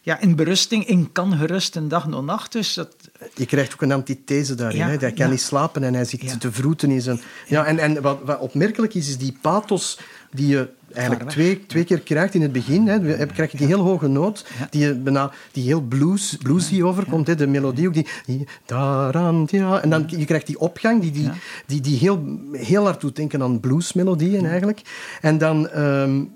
[0.07, 2.51] ja, in berusting, in kan gerust een dag en nacht.
[2.51, 2.95] Dus dat...
[3.35, 4.77] Je krijgt ook een antithese daarin.
[4.77, 4.97] Ja, hè?
[4.97, 5.31] Hij kan ja.
[5.31, 6.37] niet slapen en hij zit ja.
[6.37, 7.19] te vroeten in zijn...
[7.47, 9.99] Ja, en, en wat, wat opmerkelijk is, is die pathos
[10.31, 12.87] die je eigenlijk twee, twee keer krijgt in het begin.
[12.87, 13.25] Hè.
[13.25, 17.27] krijg je die heel hoge noot, die, je bijna, die heel blues, bluesy overkomt.
[17.27, 17.35] Hè.
[17.35, 18.07] De melodie ook, die...
[18.25, 19.81] die daaraan, ja.
[19.81, 21.29] En dan je krijgt die opgang, die, die,
[21.65, 24.81] die, die heel, heel hard doet denken aan bluesmelodieën eigenlijk.
[25.21, 25.79] En dan...
[25.79, 26.35] Um,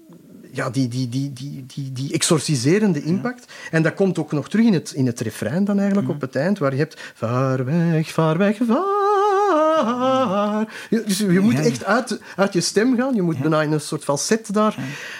[0.52, 3.46] ja, die, die, die, die, die, die exorciserende impact.
[3.48, 3.54] Ja.
[3.72, 6.14] En dat komt ook nog terug in het, in het refrein dan eigenlijk ja.
[6.14, 10.68] op het eind, waar je hebt vaar weg, vaar weg, vaar.
[10.90, 13.16] Dus je moet echt uit, uit je stem gaan.
[13.16, 14.78] Je moet bijna in een soort falset daar,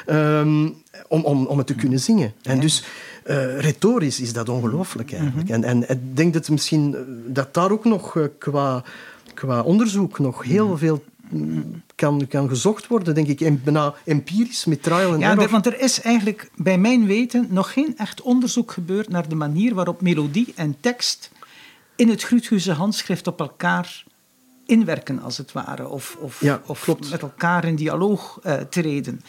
[0.08, 0.76] um,
[1.08, 2.34] om, om, om het te kunnen zingen.
[2.42, 2.84] En dus...
[3.26, 5.48] Uh, retorisch is dat ongelooflijk eigenlijk.
[5.48, 5.64] Mm -hmm.
[5.64, 6.96] En, en ik denk dat misschien
[7.28, 8.84] dat daar ook nog uh, qua,
[9.34, 11.04] qua onderzoek nog heel veel
[12.02, 15.50] kan, kan gezocht worden, denk ik, en bijna empirisch met trial en ja, error.
[15.50, 19.74] want er is eigenlijk bij mijn weten nog geen echt onderzoek gebeurd naar de manier
[19.74, 21.32] waarop melodie en tekst
[21.96, 24.04] in het Gruthuse handschrift op elkaar
[24.66, 29.22] inwerken, als het ware, of, of, ja, of met elkaar in dialoog uh, treden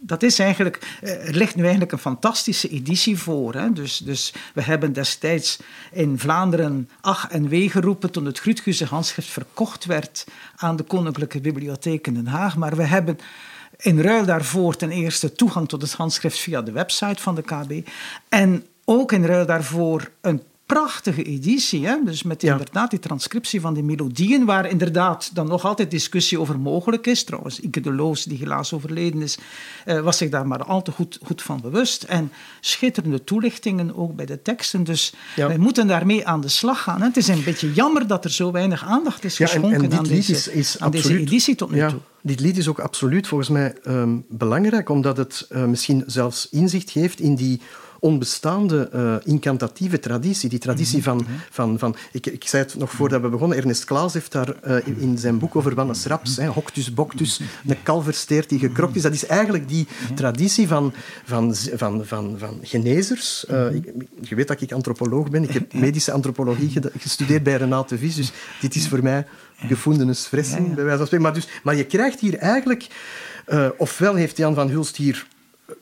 [0.00, 3.54] dat is eigenlijk, er ligt nu eigenlijk een fantastische editie voor.
[3.54, 3.72] Hè?
[3.72, 5.58] Dus, dus we hebben destijds
[5.92, 10.24] in Vlaanderen ach en wee geroepen toen het Grutguse handschrift verkocht werd
[10.56, 12.56] aan de Koninklijke Bibliotheek in Den Haag.
[12.56, 13.18] Maar we hebben
[13.76, 17.88] in ruil daarvoor ten eerste toegang tot het handschrift via de website van de KB.
[18.28, 21.86] En ook in ruil daarvoor een prachtige editie.
[21.86, 21.96] Hè?
[22.04, 22.52] Dus met ja.
[22.52, 27.24] inderdaad die transcriptie van die melodieën, waar inderdaad dan nog altijd discussie over mogelijk is.
[27.24, 29.38] Trouwens, Ike de Loos, die helaas overleden is,
[29.86, 32.02] uh, was zich daar maar al te goed, goed van bewust.
[32.02, 34.84] En schitterende toelichtingen ook bij de teksten.
[34.84, 35.46] Dus ja.
[35.46, 37.00] wij moeten daarmee aan de slag gaan.
[37.00, 37.06] Hè?
[37.06, 40.04] Het is een beetje jammer dat er zo weinig aandacht is geschonken en, en aan,
[40.04, 42.00] deze, is, is aan absoluut, deze editie tot nu toe.
[42.22, 46.90] Dit lied is ook absoluut volgens mij um, belangrijk, omdat het uh, misschien zelfs inzicht
[46.90, 47.60] geeft in die
[48.00, 50.48] onbestaande uh, incantatieve traditie.
[50.48, 51.26] Die traditie van...
[51.50, 54.86] van, van ik, ik zei het nog voordat we begonnen, Ernest Klaas heeft daar uh,
[54.86, 59.02] in, in, zijn boek over Wannes Raps, hè, Hoctus Boctus, een kalversteert die gekrokt is.
[59.02, 60.92] Dat is eigenlijk die traditie van,
[61.24, 63.44] van, van, van, van genezers.
[63.50, 65.42] Uh, ik, je weet dat ik antropoloog ben.
[65.42, 70.74] Ik heb medische antropologie gestudeerd bij Renate Vis, dus dit is voor mij gefundenes fressen,
[70.74, 71.26] bij wijze van spreken.
[71.26, 72.86] Maar, dus, maar je krijgt hier eigenlijk...
[73.76, 75.26] ofwel heeft Jan van Hulst hier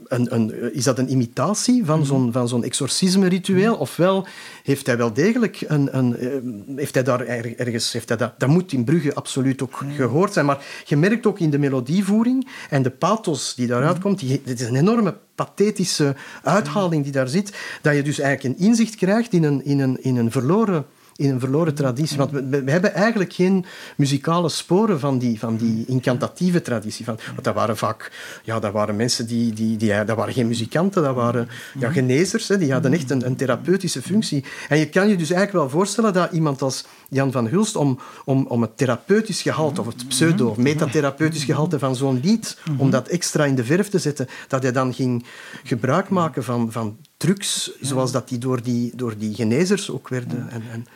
[0.06, 2.06] een, een, is dat een imitatie van Mhm.
[2.08, 3.74] zo'n, van zo'n exorcisme-ritueel?
[3.76, 4.26] Ofwel
[4.62, 5.96] heeft hij wel degelijk een...
[5.96, 6.28] een eh,
[6.76, 7.92] heeft hij daar er- ergens...
[7.92, 10.46] Heeft hij dat, dat moet in Brugge absoluut ook gehoord zijn.
[10.46, 14.02] Maar je merkt ook in de melodievoering en de pathos die daaruit Mhm.
[14.02, 14.18] komt...
[14.18, 17.52] Die, dit is een enorme pathetische uithaling die daar zit.
[17.82, 20.86] Dat je dus eigenlijk een inzicht krijgt in een, in een, in een verloren
[21.16, 22.16] in een verloren traditie.
[22.16, 23.64] Want we, we hebben eigenlijk geen
[23.96, 27.04] muzikale sporen van die, van die incantatieve traditie.
[27.04, 28.12] Van, want dat waren vaak
[28.44, 30.04] ja, dat waren mensen die, die, die...
[30.04, 31.48] Dat waren geen muzikanten, dat waren
[31.78, 32.48] ja, genezers.
[32.48, 34.44] Hè, die hadden echt een, een therapeutische functie.
[34.68, 37.76] En je kan je dus eigenlijk wel voorstellen dat iemand als Jan van Hulst...
[37.76, 42.58] om, om, om het therapeutisch gehalte, of het pseudo- of metatherapeutisch gehalte van zo'n lied...
[42.76, 45.26] om dat extra in de verf te zetten, dat hij dan ging
[45.64, 50.48] gebruik maken van, van trucs, zoals dat die door, die door die genezers ook werden.
[50.50, 50.86] En, en,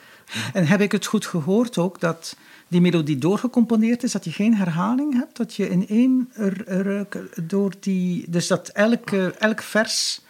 [0.52, 2.36] En heb ik het goed gehoord ook dat
[2.68, 6.30] die melodie doorgecomponeerd is, dat je geen herhaling hebt, dat je in één
[6.66, 8.24] ruk door die.
[8.28, 10.20] Dus dat elk, eh, elk vers.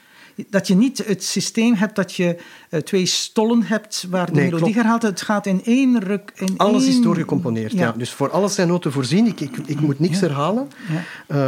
[0.50, 2.36] Dat je niet het systeem hebt dat je
[2.70, 4.74] eh, twee stollen hebt waar de Nee, melodie klopt.
[4.74, 5.02] herhaalt.
[5.02, 6.32] Het gaat in één ruk.
[6.34, 6.92] In Alles één...
[6.92, 7.92] is doorgecomponeerd, ja.
[7.92, 9.26] Dus voor alles zijn noten voorzien.
[9.26, 10.26] Ik, ik, ik moet niks Ja.
[10.26, 10.70] herhalen.
[10.88, 11.02] Ja.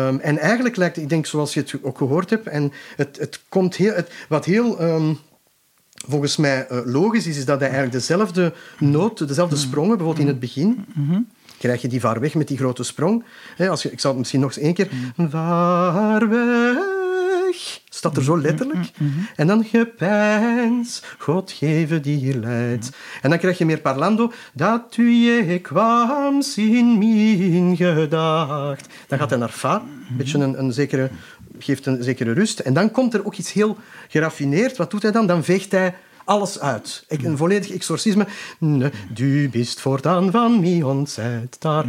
[0.09, 3.41] Ehm, en eigenlijk lijkt, ik denk zoals je het ook gehoord hebt, en het, het
[3.49, 5.15] komt heel, het, wat heel ehm,
[6.09, 10.33] volgens mij eh, logisch is, is dat hij eigenlijk dezelfde noot, dezelfde sprongen, bijvoorbeeld in
[10.33, 10.85] het begin,
[11.59, 13.25] krijg je die vaar weg met die grote sprong.
[13.59, 14.88] Als je, ik zal het misschien nog eens één keer.
[15.17, 17.81] Vaar weg.
[17.88, 18.91] Staat er zo letterlijk.
[19.37, 22.91] En dan gepeins, God geven die hier leidt.
[23.23, 24.33] En dan krijg je meer parlando.
[24.53, 28.87] Dat u je kwam in mijn gedacht.
[29.09, 29.83] Dan gaat hij naar fa.
[30.11, 31.11] Een beetje een, een zekere,
[31.62, 32.59] geeft een zekere rust.
[32.59, 33.77] En dan komt er ook iets heel
[34.09, 34.77] geraffineerd.
[34.77, 35.27] Wat doet hij dan?
[35.27, 35.94] Dan veegt hij
[36.25, 37.05] alles uit.
[37.09, 38.27] Een volledig exorcisme.
[38.59, 41.57] Ne, Du bist voortaan van mij ontzet.
[41.59, 41.83] Da.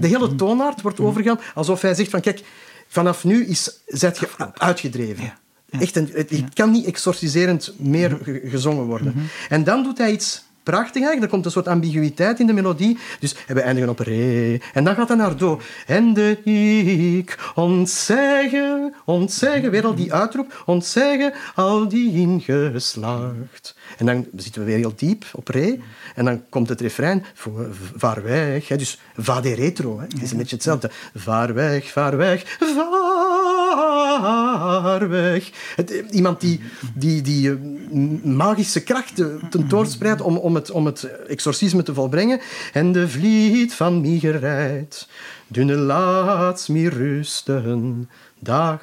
[0.00, 2.42] De hele toonaard wordt overgegaan alsof hij zegt van kijk,
[2.88, 5.24] vanaf nu is, zet je uitgedreven.
[5.24, 5.80] Ja, ja.
[5.80, 9.14] Echt een, het, het kan niet exorciserend meer ge- gezongen worden.
[9.48, 11.22] En dan doet hij iets prachtigs eigenlijk.
[11.22, 12.98] Er komt een soort ambiguïteit in de melodie.
[13.20, 14.60] Dus we eindigen op re.
[14.72, 15.60] En dan gaat hij naar do.
[15.86, 20.62] En de ik ontzeggen, ontzeggen, weer al die uitroep.
[20.66, 23.74] Ontzeggen al die ingeslaagd.
[23.98, 25.78] En dan zitten we weer heel diep op re.
[26.14, 27.24] En dan komt het refrein.
[27.96, 28.68] Vaar weg.
[28.68, 28.76] Hè.
[28.76, 29.98] Dus va de retro.
[29.98, 30.04] Hè.
[30.04, 30.90] Het is een beetje hetzelfde.
[31.14, 32.56] Vaar weg, vaar weg,
[33.74, 35.50] vaar weg.
[35.76, 36.60] Het, iemand die,
[36.94, 37.56] die, die eh,
[38.24, 42.40] magische krachten tentoonspreidt om, om, het, om het exorcisme te volbrengen.
[42.72, 45.08] En de vliet van mij gereid,
[45.46, 48.82] dunne laat mij rusten, dag,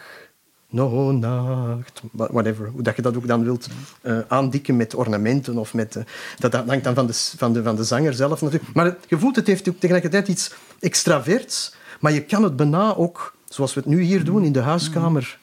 [0.70, 2.68] no nacht, Wha- whatever.
[2.68, 3.68] Hoe dat je dat ook dan wilt
[4.02, 5.96] eh, aandikken met ornamenten of met...
[5.96, 6.04] eh,
[6.40, 8.74] dat, dat hangt dan van de, van, de, van de zanger zelf natuurlijk.
[8.74, 12.96] Maar het, je voelt, het heeft ook tegelijkertijd iets extraverts, maar je kan het bijna
[12.96, 15.40] ook, zoals we het nu hier doen, in de huiskamer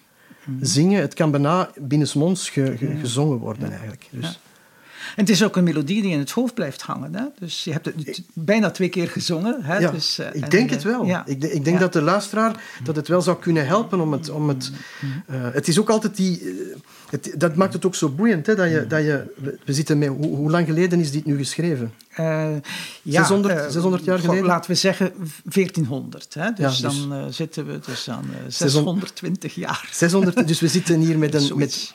[0.60, 1.00] zingen.
[1.00, 4.06] Het kan bijna binnensmonds ge, ge- gezongen worden eigenlijk.
[4.10, 4.40] Dus.
[5.14, 7.14] Het is ook een melodie die in het hoofd blijft hangen.
[7.14, 7.24] Hè?
[7.38, 9.58] Dus je hebt het bijna twee keer gezongen.
[9.62, 9.78] Hè?
[9.78, 11.04] Ja, Dus, eh, ik en, denk eh, het wel.
[11.04, 11.22] ja.
[11.26, 11.78] Ik, ik denk Ja.
[11.78, 14.30] dat de luisteraar dat het wel zou kunnen helpen om het...
[14.30, 14.72] Om het,
[15.26, 16.40] eh, het is ook altijd die...
[16.40, 16.76] eh,
[17.10, 18.46] het, dat maakt het ook zo boeiend.
[18.46, 19.32] Hè, dat je, dat je,
[19.64, 20.08] we- zitten met...
[20.08, 21.92] Hoe, hoe lang geleden is dit nu geschreven?
[22.10, 22.48] Eh,
[23.04, 24.44] 600 eh, 600 jaar geleden?
[24.44, 25.12] Laten we zeggen
[25.44, 26.34] 1400.
[26.34, 26.50] Hè?
[26.52, 29.88] Dus, Ja, dus- dan eh, zitten we dus aan eh, 600 620 jaar.
[29.92, 31.50] 600, dus we zitten hier met een...
[31.58, 31.94] Met.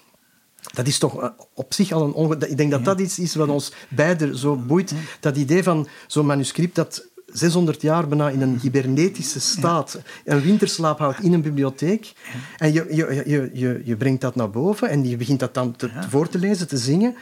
[0.73, 2.13] Dat is toch eh, op zich al een...
[2.13, 4.93] onge- Ik denk dat dat iets is wat ons beiden zo boeit.
[5.19, 10.99] Dat idee van zo'n manuscript dat 600 jaar bijna in een hibernetische staat een winterslaap
[10.99, 12.11] houdt in een bibliotheek.
[12.57, 15.75] En je, je, je, je, je brengt dat naar boven en je begint dat dan
[15.75, 17.15] te, voor te lezen, te zingen.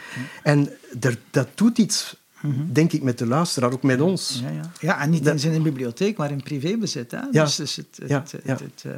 [0.43, 2.15] En er, dat doet iets,
[2.71, 4.41] denk ik, met de luisteraar, ook met ons.
[4.43, 4.71] Ja, ja.
[4.79, 7.12] ja, en niet Dat- eens in een bibliotheek, maar in privébezit.
[7.12, 7.19] Hè?
[7.31, 7.43] Ja.
[7.43, 8.51] Dus, dus het, het, Ja, het, ja.
[8.51, 8.91] het, het, eh,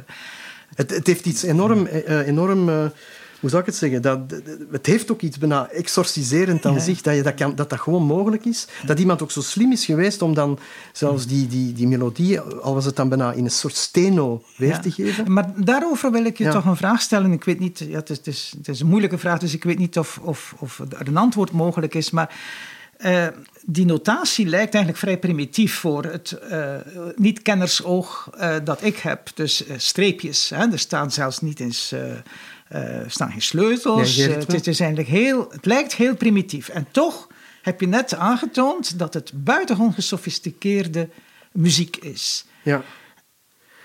[0.74, 1.86] Het, het heeft iets enorm...
[1.86, 2.84] eh, enorm eh,
[3.40, 4.02] hoe zou ik het zeggen?
[4.02, 4.18] Dat,
[4.70, 6.78] het heeft ook iets bijna exorciserend aan Ja.
[6.80, 8.66] zich, dat, je dat, kan, dat dat gewoon mogelijk is.
[8.86, 10.58] Dat iemand ook zo slim is geweest om dan
[10.92, 14.68] zelfs die, die, die melodie, al was het dan bijna in een soort steno, weer
[14.68, 14.78] Ja.
[14.78, 15.32] te geven.
[15.32, 16.50] Maar daarover wil ik je Ja.
[16.52, 17.32] toch een vraag stellen.
[17.32, 19.64] Ik weet niet, ja, het, is, het, is, het is een moeilijke vraag, dus ik
[19.64, 22.10] weet niet of, of, of er een antwoord mogelijk is.
[22.10, 22.34] Maar
[22.96, 23.26] eh,
[23.64, 26.74] die notatie lijkt eigenlijk vrij primitief voor het eh,
[27.16, 29.28] niet-kennersoog eh, dat ik heb.
[29.34, 30.48] Dus streepjes.
[30.50, 30.72] Hè?
[30.72, 31.94] Er staan zelfs niet eens.
[32.70, 34.16] Eh, er staan geen sleutels.
[34.16, 36.68] Nee, Eh, het, is eigenlijk heel, het lijkt heel primitief.
[36.68, 37.26] En toch
[37.62, 41.08] heb je net aangetoond dat het buitengewoon gesofisticeerde
[41.52, 42.44] muziek is.
[42.62, 42.82] Ja.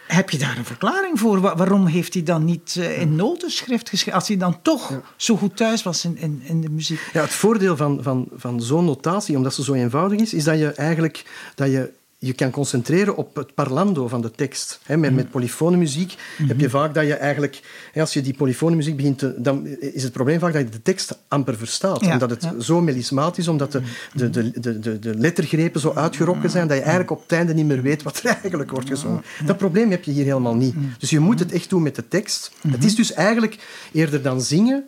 [0.08, 1.40] Heb je daar een verklaring voor?
[1.42, 4.20] Wa- waarom heeft hij dan niet eh, in notenschrift geschreven?
[4.20, 7.00] Als hij dan toch zo goed thuis was in, in, in de muziek.
[7.14, 10.58] Ja, het voordeel van, van, van zo'n notatie, omdat ze zo eenvoudig is, is dat
[10.60, 11.24] je eigenlijk
[11.56, 11.92] dat je
[12.26, 14.80] je kan concentreren op het parlando van de tekst.
[14.88, 16.16] Met, met polyfone muziek
[16.48, 17.62] heb je vaak dat je eigenlijk...
[17.96, 19.34] Als je die polyfone muziek begint te...
[19.38, 22.06] Dan is het probleem vaak dat je de tekst amper verstaat.
[22.06, 22.60] Ja, omdat het ja.
[22.60, 23.82] zo melismatisch is, omdat de,
[24.14, 27.54] de, de, de, de, de lettergrepen zo uitgerokken zijn, dat je eigenlijk op het einde
[27.54, 29.24] niet meer weet wat er eigenlijk wordt gezongen.
[29.46, 30.76] Dat probleem heb je hier helemaal niet.
[30.98, 32.52] Dus je moet het echt doen met de tekst.
[32.68, 33.58] Het is dus eigenlijk
[33.92, 34.84] eerder dan zingen...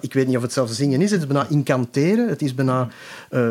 [0.00, 1.10] Ik weet niet of het zelfs zingen is.
[1.10, 2.28] Het is bijna incanteren.
[2.28, 2.88] Het is bijna
[3.30, 3.48] eh,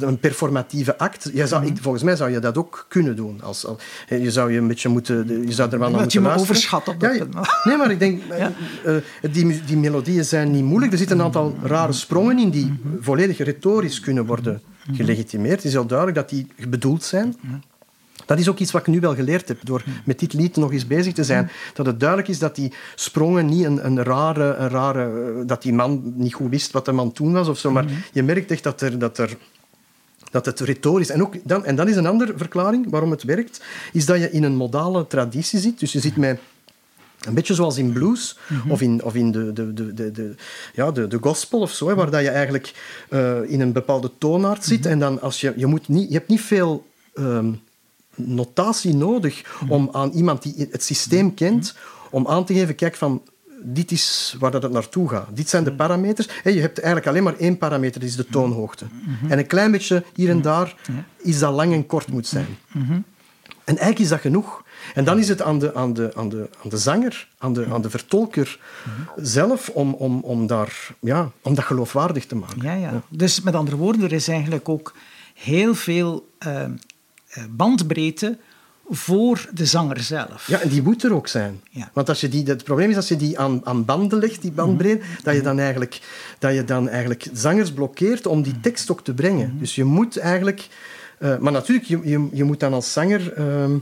[0.00, 1.30] een performatieve act.
[1.34, 3.40] Je zou, ik- volgens mij zou je dat ook kunnen doen.
[3.42, 5.42] Als, als- je zou je een beetje moeten...
[5.46, 7.24] Je zou er wel naar Dat je moeten me overschat op dat Ja.
[7.64, 8.22] Nee, maar ik denk...
[8.30, 8.46] eh,
[8.84, 10.92] eh, die, die melodieën zijn niet moeilijk.
[10.92, 15.56] Er zitten een aantal rare sprongen in die volledig retorisch kunnen worden gelegitimeerd.
[15.56, 17.36] Het is heel duidelijk dat die bedoeld zijn.
[18.26, 20.72] Dat is ook iets wat ik nu wel geleerd heb, door met dit lied nog
[20.72, 21.50] eens bezig te zijn.
[21.74, 24.54] Dat het duidelijk is dat die sprongen niet een, een rare...
[24.54, 27.58] Een rare eh, dat die man niet goed wist wat de man toen was of
[27.58, 27.70] zo.
[27.70, 28.98] Maar je merkt echt dat er...
[28.98, 29.36] Dat er
[30.30, 31.10] dat het retorisch...
[31.10, 33.60] En, ook dan, en dan is een andere verklaring waarom het werkt,
[33.92, 35.78] is dat je in een modale traditie zit.
[35.78, 36.38] Dus je zit met...
[37.20, 40.34] Een beetje zoals in blues of in, of in de, de, de, de, de,
[40.74, 42.74] ja, de, de gospel of zo, hè, waar dat je eigenlijk
[43.08, 44.86] eh, in een bepaalde toonaard zit.
[44.86, 47.52] En dan als je, je, moet niet, je hebt niet veel ehm,
[48.14, 51.76] notatie nodig om aan iemand die het systeem kent,
[52.10, 53.22] om aan te geven, kijk van,
[53.62, 55.28] dit is waar dat het naartoe gaat.
[55.32, 56.28] Dit zijn de parameters.
[56.42, 58.84] Hé, je hebt eigenlijk alleen maar één parameter, dat is de toonhoogte.
[59.28, 60.74] En een klein beetje hier en daar
[61.16, 62.58] is dat lang en kort moet zijn.
[63.64, 64.62] En eigenlijk is dat genoeg.
[64.94, 67.66] En dan is het aan de, aan de, aan de, aan de zanger, aan de,
[67.72, 68.58] aan de vertolker
[69.16, 72.62] zelf om, om, om, daar, ja, om dat geloofwaardig te maken.
[72.62, 73.02] Ja, ja.
[73.08, 74.94] Dus met andere woorden, er is eigenlijk ook
[75.34, 76.70] heel veel eh, eh,
[77.50, 78.38] bandbreedte
[78.88, 80.46] voor de zanger zelf.
[80.46, 81.60] Ja, en die moet er ook zijn.
[81.70, 81.90] Ja.
[81.92, 84.52] Want als je die, het probleem is als je die aan, aan banden legt, die
[84.52, 86.00] bandbreedte, dat, je dan eigenlijk,
[86.38, 89.58] dat je dan eigenlijk zangers blokkeert om die tekst ook te brengen.
[89.58, 90.68] Dus je moet eigenlijk...
[91.18, 93.32] eh, maar natuurlijk, je, je, je moet dan als zanger...
[93.32, 93.76] ehm,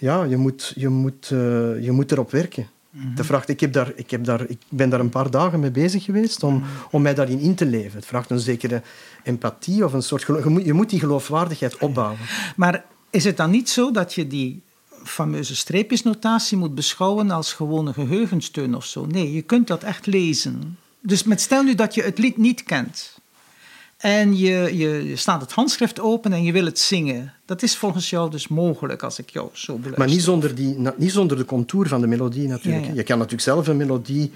[0.00, 1.38] ja, je moet, je, moet, eh,
[1.84, 2.66] je moet erop werken.
[2.90, 5.70] De vraagt, ik, heb daar, ik, heb daar, ik ben daar een paar dagen mee
[5.70, 7.96] bezig geweest om, om mij daarin in te leven.
[7.96, 8.82] Het vraagt een zekere
[9.22, 10.22] empathie of een soort...
[10.22, 12.18] Je moet, je moet die geloofwaardigheid opbouwen.
[12.56, 14.62] Maar is het dan niet zo dat je die
[15.04, 19.06] fameuze streepjesnotatie moet beschouwen als gewone geheugensteun of zo?
[19.06, 20.78] Nee, je kunt dat echt lezen.
[21.00, 23.18] Dus met stel nu dat je het lied niet kent
[23.98, 27.32] en je, je, je staat het handschrift open en je wil het zingen.
[27.48, 29.98] Dat is volgens jou dus mogelijk als ik jou zo beluister.
[29.98, 32.84] Maar niet zonder, die, na- niet zonder de contour van de melodie natuurlijk.
[32.84, 32.94] Ja, ja.
[32.96, 34.32] Je kan natuurlijk zelf een melodie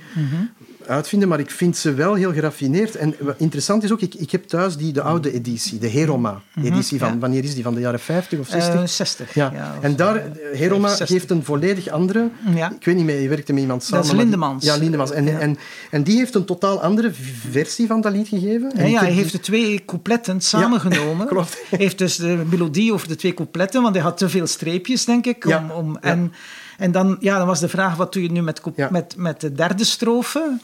[0.86, 2.96] uitvinden, maar ik vind ze wel heel geraffineerd.
[2.96, 6.98] En wat interessant is ook, ik, ik heb thuis die, de oude editie, de Heroma-editie
[6.98, 7.18] van, ja.
[7.18, 8.74] wanneer is die, van de jaren 50 of 60?
[8.74, 9.34] Eh, 60.
[9.34, 9.46] ja.
[9.78, 11.08] of en daar, eh, Heroma 60.
[11.08, 12.28] geeft een volledig andere...
[12.54, 12.72] Ja.
[12.78, 14.00] Ik weet niet meer, je werkte met iemand samen.
[14.00, 14.64] is maar die- Lindemans.
[14.64, 15.10] Ja, Lindemans.
[15.10, 15.40] En.
[15.40, 15.58] En,
[15.90, 17.10] en die heeft een totaal andere
[17.50, 18.72] versie van dat lied gegeven.
[18.72, 21.26] En Ja, hij heeft de twee coupletten samengenomen.
[21.32, 21.58] klopt.
[21.70, 25.26] Heeft dus de melodie over de twee coupletten, want hij had te veel streepjes, denk
[25.26, 25.44] ik.
[25.44, 25.96] Om, Ja, om.
[26.00, 26.32] En,
[26.78, 28.60] en dan, ja, dan was de vraag, wat doe je nu met,
[28.90, 30.58] met, met de derde strofe?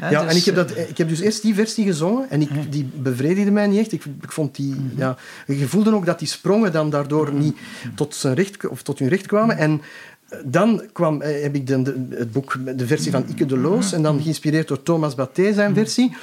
[0.00, 2.40] Ja, dus, en ik heb, eh, dat, ik heb dus eerst die versie gezongen en
[2.40, 3.92] ik, die bevredigde mij niet echt.
[3.92, 4.98] Ik, ik vond die, Mhm.
[4.98, 7.56] ja, je voelde ook dat die sprongen dan daardoor niet
[7.94, 9.56] tot, zijn recht, of tot hun recht kwamen.
[9.58, 9.80] En
[10.28, 13.56] eh, dan kwam, eh, heb ik de, de- het boek, de versie van Ike de
[13.58, 16.16] Loos en dan geïnspireerd door Thomas Batté zijn versie.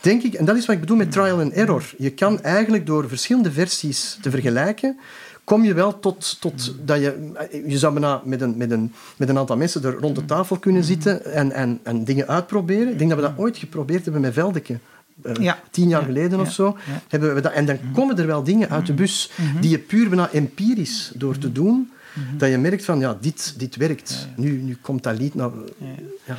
[0.00, 1.94] Denk ik, en dat is wat ik bedoel met trial and error.
[1.98, 4.98] Je kan eigenlijk door verschillende versies te vergelijken,
[5.44, 7.32] kom je wel tot, tot dat je...
[7.66, 10.58] Je zou bijna met een, met, een, met een aantal mensen er rond de tafel
[10.58, 12.88] kunnen zitten en, en, en dingen uitproberen.
[12.92, 14.78] Ik denk dat we dat ooit geprobeerd hebben met Veldeke.
[15.22, 15.60] Eh, Ja.
[15.70, 16.06] Tien jaar Ja.
[16.06, 16.44] geleden Ja.
[16.44, 16.76] of zo.
[17.08, 20.08] Hebben we dat, en dan komen er wel dingen uit de bus die je puur
[20.08, 21.90] bijna empirisch door te doen,
[22.36, 24.28] dat je merkt van, ja, dit, dit werkt.
[24.36, 25.50] Nu, nu komt dat lied naar...
[26.24, 26.36] Ja.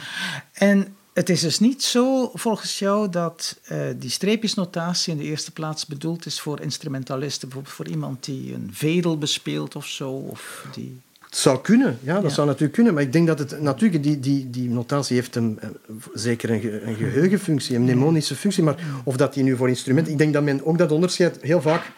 [0.54, 5.52] En het is dus niet zo, volgens jou, dat eh, die streepjesnotatie in de eerste
[5.52, 7.48] plaats bedoeld is voor instrumentalisten.
[7.48, 10.10] Bijvoorbeeld voor iemand die een vedel bespeelt of zo.
[10.12, 11.00] Of die...
[11.20, 12.30] Het zou kunnen, ja, dat Ja.
[12.30, 12.94] zou natuurlijk kunnen.
[12.94, 15.70] Maar ik denk dat het natuurlijk, die, die, die notatie heeft een, eh,
[16.14, 18.64] zeker een, ge- een geheugenfunctie, een mnemonische functie.
[18.64, 20.12] Maar of dat die nu voor instrumenten.
[20.12, 21.92] Ik denk dat men ook dat onderscheid heel vaak.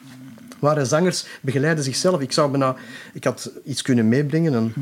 [0.60, 2.22] Waren zangers begeleiden zichzelf.
[2.22, 2.76] Ik zou bijna,
[3.14, 4.74] ik had iets kunnen meebrengen, een,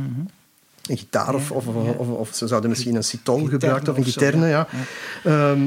[0.89, 4.03] een gitaar of, of, of, of, of ze zouden misschien een citol gebruikt of een
[4.03, 4.67] giterne, ja.
[5.23, 5.61] Ehm,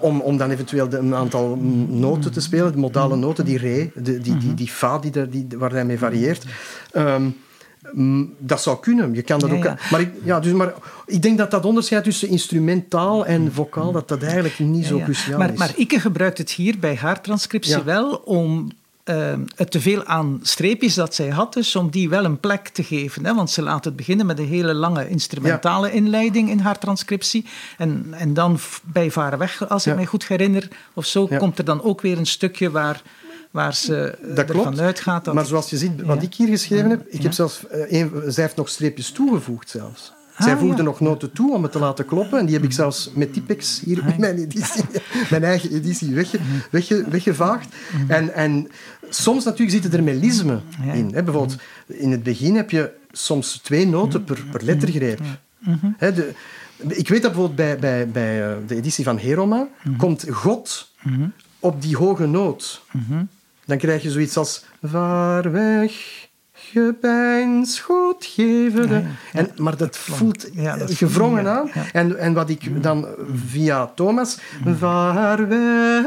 [0.00, 3.90] om, om dan eventueel een aantal mm, noten te spelen, de modale noten, die re,
[3.94, 6.44] die, die, die fa die, die, waar hij mee varieert.
[6.92, 7.28] Ehm,
[7.92, 9.64] mm, dat zou kunnen, je kan dat Ja, ook.
[9.64, 9.78] ja.
[9.90, 10.72] Maar, ik, ja, dus, maar
[11.06, 15.04] ik denk dat dat onderscheid tussen instrumentaal en vocaal, dat dat eigenlijk niet zo Ja,
[15.04, 15.58] cruciaal maar, is.
[15.58, 18.70] Maar Ike gebruikt het hier bij haar transcriptie wel om
[19.04, 22.82] eh, het teveel aan streepjes dat zij had, dus om die wel een plek te
[22.82, 23.24] geven.
[23.26, 23.34] Hè?
[23.34, 27.44] Want ze laat het beginnen met een hele lange instrumentale inleiding in haar transcriptie.
[27.78, 31.36] En, en dan bij Varen weg, als ik mij goed herinner, of zo, Ja.
[31.38, 33.02] komt er dan ook weer een stukje waar
[33.50, 34.80] waar ze Dat ervan klopt.
[34.80, 35.34] uitgaat dat...
[35.34, 38.44] Maar zoals je ziet, wat ik hier geschreven heb, ik heb zelfs, eh, een, zij
[38.44, 40.12] heeft nog streepjes toegevoegd zelfs.
[40.40, 40.82] Ah, Zij voegde ja.
[40.82, 42.38] nog noten toe om het te laten kloppen.
[42.38, 44.84] En die heb ik zelfs met Tipex hier in mijn editie,
[45.30, 46.38] mijn eigen editie, wegge,
[46.70, 47.74] wegge, weggevaagd.
[48.08, 48.68] En, en
[49.08, 50.62] soms natuurlijk zitten er melismen
[50.92, 51.10] in.
[51.14, 51.22] Hè.
[51.22, 55.20] Bijvoorbeeld, in het begin heb je soms twee noten per, per lettergreep.
[55.96, 56.32] Hè, de,
[56.76, 60.90] ik weet dat bijvoorbeeld bij, bij, bij eh, de editie van Heroma komt God
[61.58, 62.82] op die hoge noot.
[63.64, 65.92] Dan krijg je zoiets als vaar weg,
[66.72, 68.88] gepeins, God geven.
[68.88, 69.00] de-" Ja,
[69.32, 69.38] ja.
[69.38, 71.70] En, maar dat voelt Ja, dat eh, gevrongen aan.
[71.92, 73.06] En, en wat ik dan
[73.46, 74.38] via Thomas,
[74.78, 76.04] vaar weg,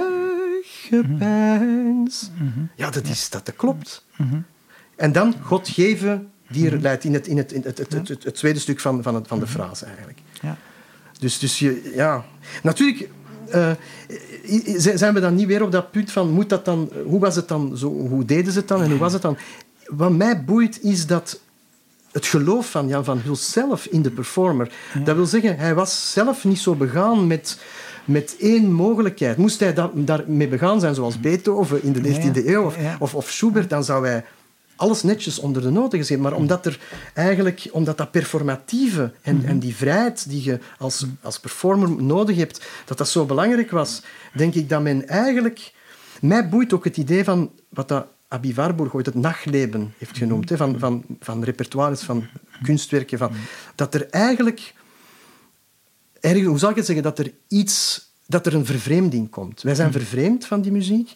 [0.66, 2.32] gepeins.
[2.76, 4.06] Ja, dat, is, dat, dat klopt.
[4.96, 8.08] En dan God geven, die er leidt in het, in het, in het, het, het,
[8.08, 10.20] het, het tweede stuk van, van, het, van de frase eigenlijk.
[11.20, 12.24] Dus, dus je, ja.
[12.64, 13.10] Natuurlijk
[13.50, 13.72] eh,
[14.76, 17.48] zijn we dan niet weer op dat punt van, moet dat dan, hoe was het
[17.48, 19.38] dan zo, hoe deden ze het dan en hoe was het dan?
[19.86, 21.40] Wat mij boeit is dat
[22.14, 24.72] het geloof van Jan van Huls zelf in de performer.
[25.04, 27.60] Dat wil zeggen, hij was zelf niet zo begaan met,
[28.06, 29.38] met één mogelijkheid.
[29.38, 33.30] Moest hij da daarmee begaan zijn, zoals Beethoven in de 19e eeuw of, of, of
[33.30, 34.26] Schubert, dan zou hij
[34.76, 36.20] alles netjes onder de noten gezet.
[36.20, 36.80] Maar omdat, er
[37.14, 42.66] eigenlijk, omdat dat performatieve en, en die vrijheid die je als, als performer nodig hebt,
[42.86, 44.02] dat dat zo belangrijk was,
[44.34, 45.72] denk ik dat men eigenlijk...
[46.22, 50.50] Mij boeit ook het idee van wat dat Abi Warburg ooit het nachtleben heeft genoemd,
[50.50, 52.28] hè, van, van, van repertoires, van
[52.62, 53.32] kunstwerken, van,
[53.76, 54.74] dat er eigenlijk...
[56.20, 57.04] Erg, hoe zal ik het zeggen?
[57.04, 58.08] Dat er iets...
[58.26, 59.62] Dat er een vervreemding komt.
[59.62, 61.14] Wij zijn vervreemd van die muziek.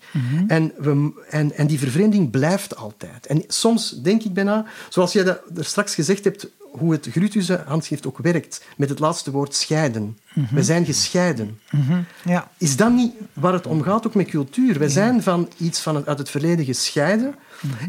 [0.48, 3.26] en, we, en, en die vervreemding blijft altijd.
[3.26, 6.48] En soms denk ik bijna, zoals jij dat er straks gezegd hebt,
[6.78, 10.18] hoe het Grutuze handschrift ook werkt, met het laatste woord scheiden.
[10.52, 11.60] We zijn gescheiden.
[11.72, 12.02] Mhm.
[12.24, 12.52] ja.
[12.58, 14.80] Is dat niet waar het om gaat, ook met cultuur?
[14.80, 17.36] Wij zijn van iets van het, uit het verleden gescheiden.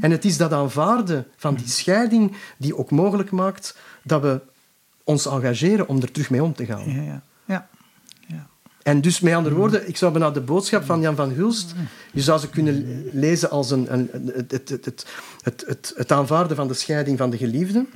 [0.00, 4.40] En het is dat aanvaarden van die scheiding die ook mogelijk maakt dat we
[5.04, 6.92] ons engageren om er terug mee om te gaan.
[6.94, 7.22] Ja, ja.
[7.44, 7.68] ja.
[8.89, 11.74] En dus met andere woorden, ik zou bijna de boodschap van Jan van Hulst,
[12.12, 15.07] je zou ze kunnen lezen als een, een, het, het, het, het,
[15.43, 17.86] het, het, het aanvaarden van de scheiding van de geliefde,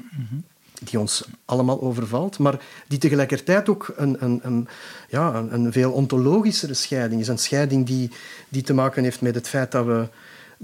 [0.83, 4.69] die ons allemaal overvalt, maar die tegelijkertijd ook een, een, een,
[5.09, 7.29] ja, een, een veel ontologischere scheiding is.
[7.29, 8.11] Een scheiding die,
[8.49, 10.09] die te maken heeft met het feit dat we,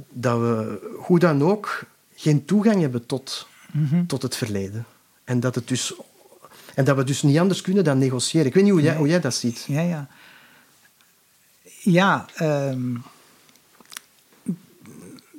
[0.09, 1.83] dat we hoe dan ook
[2.15, 3.47] geen toegang hebben tot,
[4.07, 4.85] tot het verleden.
[5.25, 5.95] En dat, het dus,
[6.79, 8.47] en dat we dus niet anders kunnen dan negociëren.
[8.47, 9.65] Ik weet niet hoe jij, hoe jij dat ziet.
[9.69, 10.09] Ja, ja.
[11.81, 12.97] Ja, ehm,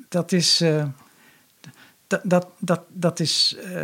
[0.10, 0.62] dat is.
[0.62, 0.86] eh,
[2.08, 3.84] dat, dat, dat, dat is eh,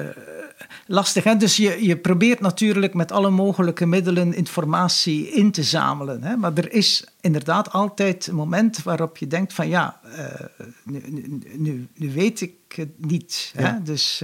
[0.86, 1.24] lastig.
[1.24, 1.36] Hè?
[1.38, 6.24] Dus je, je probeert natuurlijk met alle mogelijke middelen informatie in te zamelen.
[6.24, 6.36] Hè?
[6.36, 10.46] Maar er is inderdaad altijd een moment waarop je denkt van ja, eh,
[10.84, 13.52] nu, nu, nu, nu weet ik het niet.
[13.56, 13.68] Hè?
[13.68, 13.82] Ja.
[13.84, 14.24] Dus,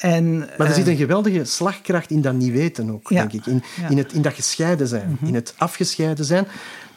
[0.00, 3.16] en, Maar er eh, zit een geweldige slagkracht in dat niet weten ook, Ja.
[3.26, 3.46] denk ik.
[3.46, 3.88] In, Ja.
[3.88, 5.26] in, het, in dat gescheiden zijn, Mhm.
[5.26, 6.46] in het afgescheiden zijn.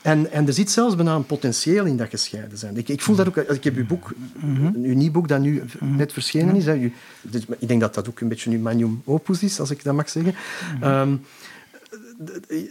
[0.02, 2.78] En, en er zit zelfs bijna een potentieel in dat gescheiden zijn.
[2.78, 3.38] Ik, ik voel dat ook...
[3.38, 4.72] Ik heb uw boek, Mhm.
[4.76, 6.66] uw nieuw boek dat nu net verschenen is.
[6.66, 6.92] Hè, uw-
[7.22, 9.94] dus ik denk dat dat ook een beetje uw magnum opus is, als ik dat
[9.96, 10.36] mag zeggen.
[10.80, 11.16] Mhm.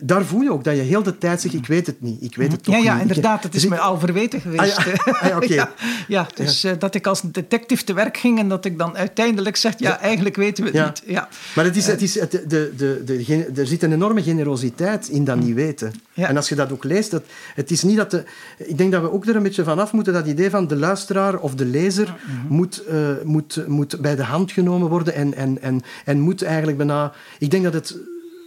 [0.00, 2.36] Daar voel je ook dat je heel de tijd zegt, ik weet het niet, ik
[2.36, 3.02] weet het toch ja, ja, niet.
[3.02, 3.42] inderdaad.
[3.42, 4.76] Het Dus is ik- me al verweten geweest.
[4.76, 4.92] Ah, ja.
[5.12, 5.54] Ah, ja, oké.
[5.54, 5.72] ja,
[6.08, 9.56] ja, dus eh, dat ik als detective te werk ging en dat ik dan uiteindelijk
[9.56, 10.86] zeg, ja, eigenlijk weten we het Ja.
[10.86, 11.02] niet.
[11.06, 11.28] Ja.
[11.54, 15.24] Maar het is, het is, het, de, de, de, er zit een enorme generositeit in
[15.24, 15.92] dat niet weten.
[16.12, 16.28] Ja.
[16.28, 17.22] En als je dat ook leest, dat,
[17.54, 18.24] het is niet dat de,
[18.58, 21.38] ik denk dat we ook er een beetje vanaf moeten, dat idee van de luisteraar
[21.38, 22.14] of de lezer
[22.48, 26.76] moet, eh, moet, moet bij de hand genomen worden en, en, en, en moet eigenlijk
[26.76, 27.12] bijna...
[27.38, 27.96] Ik denk dat het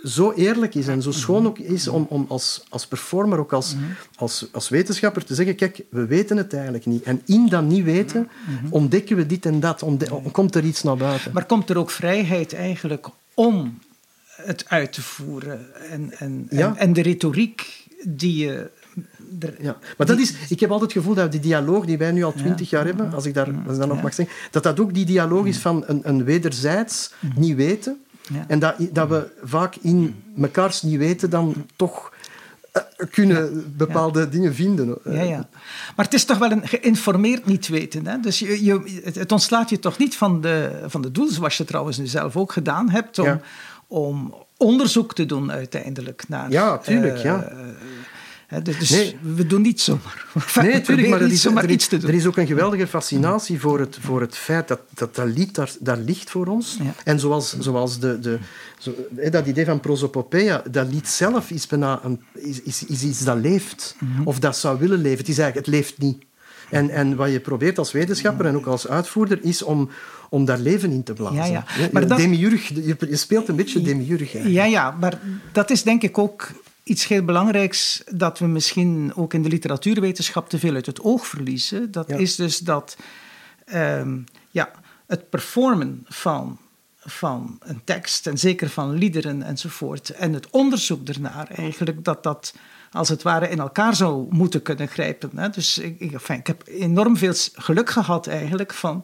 [0.05, 3.75] zo eerlijk is en zo schoon ook is om, om als, als performer, ook als,
[4.15, 7.03] als, als wetenschapper te zeggen, kijk, we weten het eigenlijk niet.
[7.03, 8.29] En in dat niet weten
[8.69, 9.83] ontdekken we dit en dat,
[10.31, 11.31] komt er iets naar buiten.
[11.33, 13.77] Maar komt er ook vrijheid eigenlijk om
[14.27, 15.65] het uit te voeren?
[15.91, 16.67] En, en, Ja.
[16.67, 18.69] en, en de retoriek die je...
[19.39, 22.11] er- Ja, maar dat is, ik heb altijd het gevoel dat die dialoog die wij
[22.11, 24.63] nu al twintig jaar hebben, als ik, daar, als ik dat nog mag zeggen, dat
[24.63, 27.97] dat ook die dialoog is van een, een wederzijds niet weten.
[28.33, 28.45] Ja.
[28.47, 32.13] En dat, dat we vaak in mekaars niet weten dan toch
[32.71, 34.97] eh, kunnen bepaalde dingen vinden.
[35.03, 35.47] Ja, ja.
[35.95, 38.07] Maar het is toch wel een geïnformeerd niet weten.
[38.07, 38.19] Hè?
[38.19, 41.65] Dus je, je, het, ontslaat je toch niet van de, van de doel, zoals je
[41.65, 43.39] trouwens nu zelf ook gedaan hebt, om, Ja.
[43.87, 46.51] om onderzoek te doen uiteindelijk naar.
[46.51, 47.51] Ja, tuurlijk, eh, ja.
[48.63, 49.17] Dus Nee.
[49.21, 50.25] we doen niet zomaar.
[50.61, 52.09] Nee, natuurlijk, maar er is, zomaar er, iets te doen.
[52.09, 55.55] er is ook een geweldige fascinatie voor het, voor het feit dat dat, dat lied
[55.55, 56.77] daar, daar ligt voor ons.
[56.83, 56.93] Ja.
[57.03, 58.39] En zoals, zoals de, de,
[58.77, 63.03] zo, hè, dat idee van prosopopeia, dat lied zelf is, bijna een, is, is, is
[63.03, 63.95] iets dat leeft.
[63.99, 64.21] Mhm.
[64.27, 65.17] Of dat zou willen leven.
[65.19, 66.23] Het is eigenlijk, het leeft niet.
[66.69, 69.89] En, en wat je probeert als wetenschapper en ook als uitvoerder, is om,
[70.29, 71.35] om daar leven in te blazen.
[71.37, 71.89] Ja, ja.
[71.91, 74.31] Maar dat- demiurg, je, speelt een beetje demiurg.
[74.47, 75.19] Ja, ja, maar
[75.51, 76.47] dat is denk ik ook
[76.85, 81.27] iets heel belangrijks dat we misschien ook in de literatuurwetenschap te veel uit het oog
[81.27, 81.91] verliezen.
[81.91, 82.15] Dat Ja.
[82.15, 82.97] is dus dat
[83.65, 84.17] ehm,
[84.51, 84.71] ja,
[85.07, 86.57] het performen van,
[86.99, 92.53] van een tekst en zeker van liederen enzovoort en het onderzoek ernaar eigenlijk dat dat
[92.91, 95.31] als het ware in elkaar zou moeten kunnen grijpen.
[95.35, 95.49] Hè.
[95.49, 99.03] Dus ik, ik, enfin, ik heb enorm veel geluk gehad eigenlijk van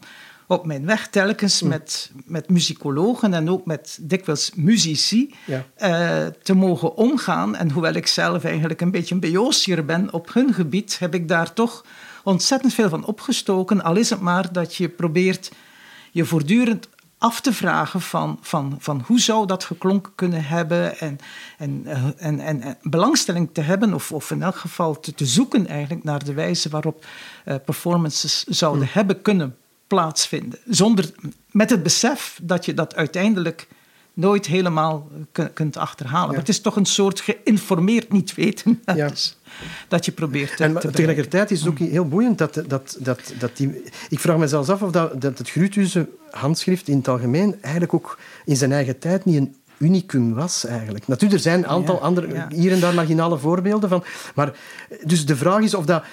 [0.52, 5.66] op mijn weg telkens met, met muzikologen en ook met dikwijls muzici Ja.
[5.76, 7.56] eh, te mogen omgaan.
[7.56, 11.28] En hoewel ik zelf eigenlijk een beetje een bejoosier ben op hun gebied, heb ik
[11.28, 11.86] daar toch
[12.24, 13.84] ontzettend veel van opgestoken.
[13.84, 15.52] Al is het maar dat je probeert
[16.12, 16.88] je voortdurend
[17.18, 21.18] af te vragen van, van, van hoe zou dat geklonken kunnen hebben en,
[21.58, 25.26] en, eh, en, en, en belangstelling te hebben of, of in elk geval te, te
[25.26, 27.06] zoeken eigenlijk naar de wijze waarop
[27.46, 29.56] eh, performances zouden hebben kunnen
[29.92, 30.60] plaatsvinden.
[30.68, 31.12] Zonder,
[31.52, 33.68] met het besef dat je dat uiteindelijk
[34.14, 36.30] nooit helemaal kun- kunt achterhalen.
[36.30, 38.82] Maar het is toch een soort geïnformeerd niet weten.
[38.96, 39.08] Ja.
[39.08, 39.38] Dus
[39.88, 42.98] dat je probeert te, En maar te tegelijkertijd is het ook heel boeiend dat, dat,
[43.00, 43.84] dat, dat die...
[44.10, 47.94] Ik vraag me zelfs af of dat, dat het Gruuthuse handschrift in het algemeen eigenlijk
[47.94, 51.08] ook in zijn eigen tijd niet een unicum was eigenlijk.
[51.08, 52.48] Natuurlijk, er zijn een aantal Ja, andere, ja.
[52.50, 54.04] hier en daar marginale voorbeelden van.
[54.36, 54.54] Maar
[55.04, 56.04] dus de vraag is of dat...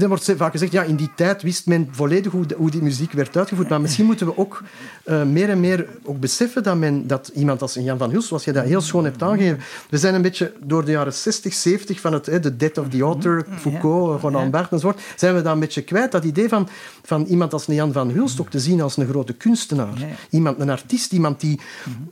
[0.00, 3.12] Er wordt vaak gezegd, ja, in die tijd wist men volledig hoe, hoe die muziek
[3.12, 3.68] werd uitgevoerd.
[3.68, 4.62] Maar misschien moeten we ook
[5.04, 8.44] eh, meer en meer ook beseffen dat, men, dat iemand als Jan van Hulst, zoals
[8.44, 12.00] je dat heel schoon hebt aangegeven, we zijn een beetje door de jaren 60, 70
[12.00, 15.60] van het de death of the author, Foucault, Roland Barthes enzovoort, zijn we dat een
[15.60, 16.12] beetje kwijt.
[16.12, 16.68] Dat idee van,
[17.02, 19.94] van iemand als een Jan van Hulst ook te zien als een grote kunstenaar.
[20.30, 21.60] Iemand, een artiest, iemand die...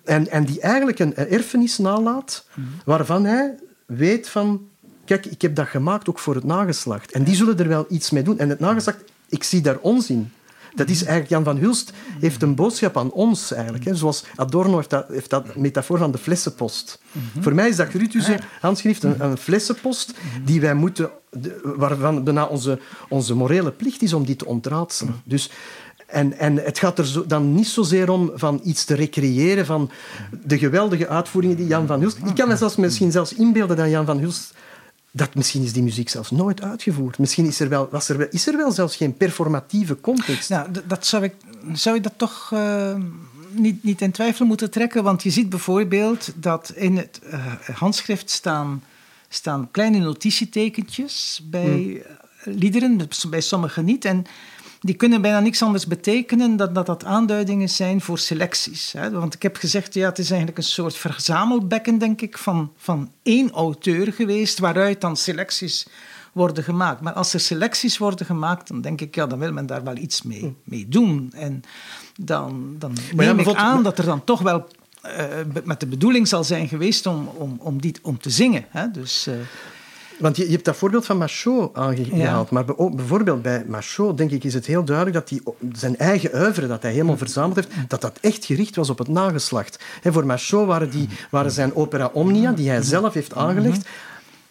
[0.05, 2.47] En, en die eigenlijk een, een erfenis nalaat,
[2.85, 3.55] waarvan hij
[3.87, 4.67] weet van...
[5.05, 7.13] Kijk, ik heb dat gemaakt ook voor het nageslacht.
[7.13, 8.39] En die zullen er wel iets mee doen.
[8.39, 10.33] En het nageslacht, ik zie daar onzin.
[10.75, 13.85] Dat is eigenlijk, Jan van Hulst heeft een boodschap aan ons eigenlijk.
[13.85, 13.95] Hè.
[13.95, 17.01] Zoals Adorno heeft dat, heeft dat metafoor van de flessenpost.
[17.41, 20.15] Voor mij is dat Gruuthuse handschrift een, een flessenpost
[20.45, 21.11] die wij moeten,
[21.63, 22.79] waarvan bijna onze,
[23.09, 25.21] onze morele plicht is om die te ontraadselen.
[25.25, 25.51] Dus,
[26.13, 29.91] en, en het gaat er zo, dan niet zozeer om van iets te recreëren van
[30.45, 32.19] de geweldige uitvoeringen die Jan van Hulst...
[32.25, 34.55] Ik kan me zelfs misschien zelfs inbeelden dat Jan van Hulst
[35.15, 37.19] dat misschien is die muziek zelfs nooit uitgevoerd.
[37.19, 40.49] Misschien is er wel, was er wel, is er wel zelfs geen performatieve context.
[40.49, 41.35] Nou, dat zou, ik,
[41.73, 42.95] zou je dat toch eh,
[43.51, 45.03] niet, niet in twijfel moeten trekken?
[45.03, 48.83] Want je ziet bijvoorbeeld dat in het eh, handschrift staan,
[49.29, 54.05] staan kleine notitietekentjes bij eh, liederen, bij sommigen niet.
[54.05, 54.25] En
[54.83, 58.93] die kunnen bijna niks anders betekenen dan dat dat aanduidingen zijn voor selecties.
[58.93, 59.11] Hè?
[59.11, 63.11] Want ik heb gezegd, ja, het is eigenlijk een soort verzamelbekken, denk ik, van, van
[63.23, 65.87] één auteur geweest, waaruit dan selecties
[66.33, 67.01] worden gemaakt.
[67.01, 69.97] Maar als er selecties worden gemaakt, dan denk ik, ja, dan wil men daar wel
[69.97, 71.33] iets mee, mee doen.
[71.35, 71.63] En
[72.21, 74.69] dan, dan neem ik aan dat er dan toch wel
[75.03, 75.25] eh,
[75.65, 78.65] met de bedoeling zal zijn geweest om, om, om, die, om te zingen.
[78.69, 78.91] Hè?
[78.91, 79.35] Dus, eh,
[80.23, 82.49] Want je, je hebt dat voorbeeld van Machot aangehaald.
[82.49, 82.55] Ja.
[82.55, 82.65] Maar
[82.95, 86.83] bijvoorbeeld bij Machot, denk ik, is het heel duidelijk dat hij zijn eigen oeuvre, dat
[86.83, 89.79] hij helemaal verzameld heeft, dat dat echt gericht was op het nageslacht.
[90.01, 93.89] Hè, voor Machot waren, die, waren zijn opera Omnia, die hij zelf heeft aangelegd,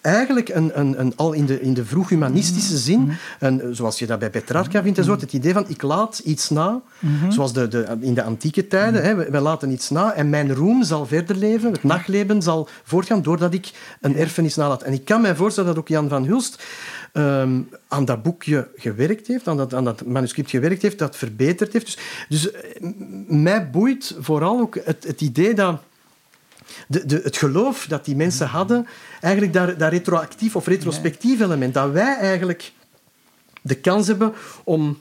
[0.02, 4.20] eigenlijk een, een, een, al in de, in de vroeg-humanistische zin, een, zoals je dat
[4.20, 6.82] bij Petrarca vindt, enzovoort, het idee van ik laat iets na,
[7.30, 10.54] zoals de, de, in de antieke tijden, hè, we, we laten iets na en mijn
[10.54, 13.72] roem zal verder leven, het nachtleven zal voortgaan doordat ik
[14.02, 14.82] een erfenis nalaat.
[14.82, 16.64] En ik kan mij voorstellen dat ook Jan van Hulst
[17.14, 21.74] ehm, aan dat boekje gewerkt heeft, aan dat, aan dat manuscript gewerkt heeft, dat verbeterd
[21.74, 21.86] heeft.
[21.86, 21.98] Dus,
[22.30, 22.52] dus
[23.28, 25.82] mij boeit vooral ook het, het idee dat
[26.88, 28.88] de, de, het geloof dat die mensen hadden,
[29.20, 32.72] eigenlijk dat, dat retroactief of retrospectief element, dat wij eigenlijk
[33.62, 35.00] de kans hebben om,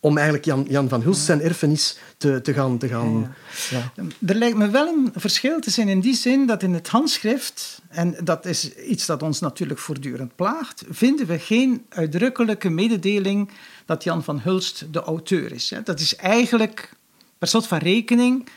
[0.00, 2.78] om eigenlijk Jan, Jan van Hulst zijn erfenis te, te gaan...
[2.78, 3.34] Te gaan
[3.70, 3.92] ja.
[4.26, 7.82] Er lijkt me wel een verschil te zijn in die zin dat in het handschrift,
[7.88, 13.50] en dat is iets dat ons natuurlijk voortdurend plaagt, vinden we geen uitdrukkelijke mededeling
[13.86, 15.72] dat Jan van Hulst de auteur is.
[15.84, 16.92] Dat is eigenlijk
[17.38, 18.48] per slot van rekening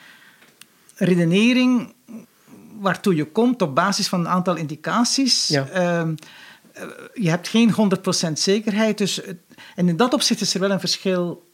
[0.95, 1.93] redenering
[2.79, 5.47] waartoe je komt op basis van een aantal indicaties.
[5.47, 5.67] Ja.
[5.67, 6.15] Ehm,
[6.73, 6.83] eh,
[7.13, 8.97] je hebt geen 100% zekerheid.
[8.97, 9.21] Dus,
[9.75, 11.51] en in dat opzicht is er wel een verschil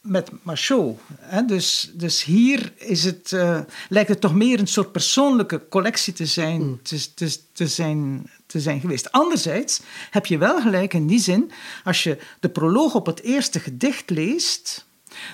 [0.00, 1.00] met Machot.
[1.20, 1.44] Hè?
[1.44, 6.26] Dus, dus hier is het, eh, lijkt het toch meer een soort persoonlijke collectie te
[6.26, 9.12] zijn, te, te, te zijn, te zijn geweest.
[9.12, 9.80] Anderzijds
[10.10, 11.50] heb je wel gelijk in die zin,
[11.84, 14.86] als je de proloog op het eerste gedicht leest,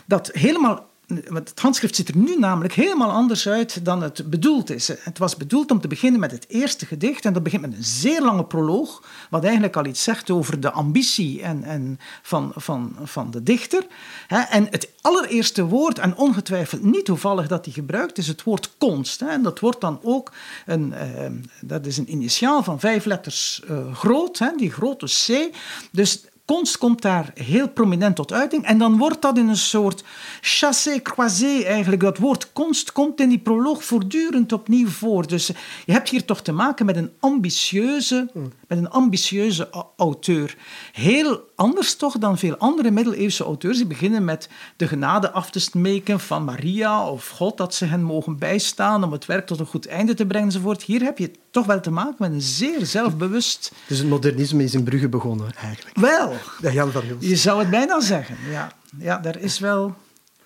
[0.06, 4.88] dat helemaal het handschrift ziet er nu namelijk helemaal anders uit dan het bedoeld is.
[4.88, 7.24] Het was bedoeld om te beginnen met het eerste gedicht.
[7.24, 10.70] En dat begint met een zeer lange proloog, wat eigenlijk al iets zegt over de
[10.70, 13.86] ambitie en, en van, van, van de dichter.
[14.28, 19.22] En het allereerste woord, en ongetwijfeld niet toevallig dat hij gebruikt, is het woord konst.
[19.22, 20.32] En dat wordt dan ook
[20.66, 21.30] een, eh,
[21.60, 25.54] dat is een initiaal van vijf letters uh, groot, die grote C.
[25.90, 28.64] Dus Konst komt daar heel prominent tot uiting.
[28.64, 30.04] En dan wordt dat in een soort
[30.40, 32.02] chassé-croisé eigenlijk.
[32.02, 35.26] Dat woord konst komt in die proloog voortdurend opnieuw voor.
[35.26, 35.46] Dus
[35.84, 38.30] je hebt hier toch te maken met een ambitieuze,
[38.74, 40.56] met een ambitieuze auteur.
[40.92, 43.76] Heel anders toch dan veel andere middeleeuwse auteurs.
[43.76, 48.02] Die beginnen met de genade af te smeken van Maria of God, dat ze hen
[48.02, 50.82] mogen bijstaan om het werk tot een goed einde te brengen enzovoort.
[50.82, 53.72] Hier heb je toch wel te maken met een zeer zelfbewust...
[53.86, 55.96] Dus het modernisme is in Brugge begonnen, eigenlijk.
[55.96, 58.36] Wel, ja, Jan van je zou het bijna zeggen.
[58.50, 59.94] Ja, ja daar is wel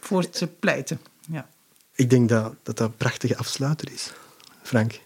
[0.00, 1.00] voor te pleiten.
[1.30, 1.48] Ja.
[1.94, 4.12] Ik denk dat dat, dat een prachtige afsluiter is,
[4.62, 5.00] Frank.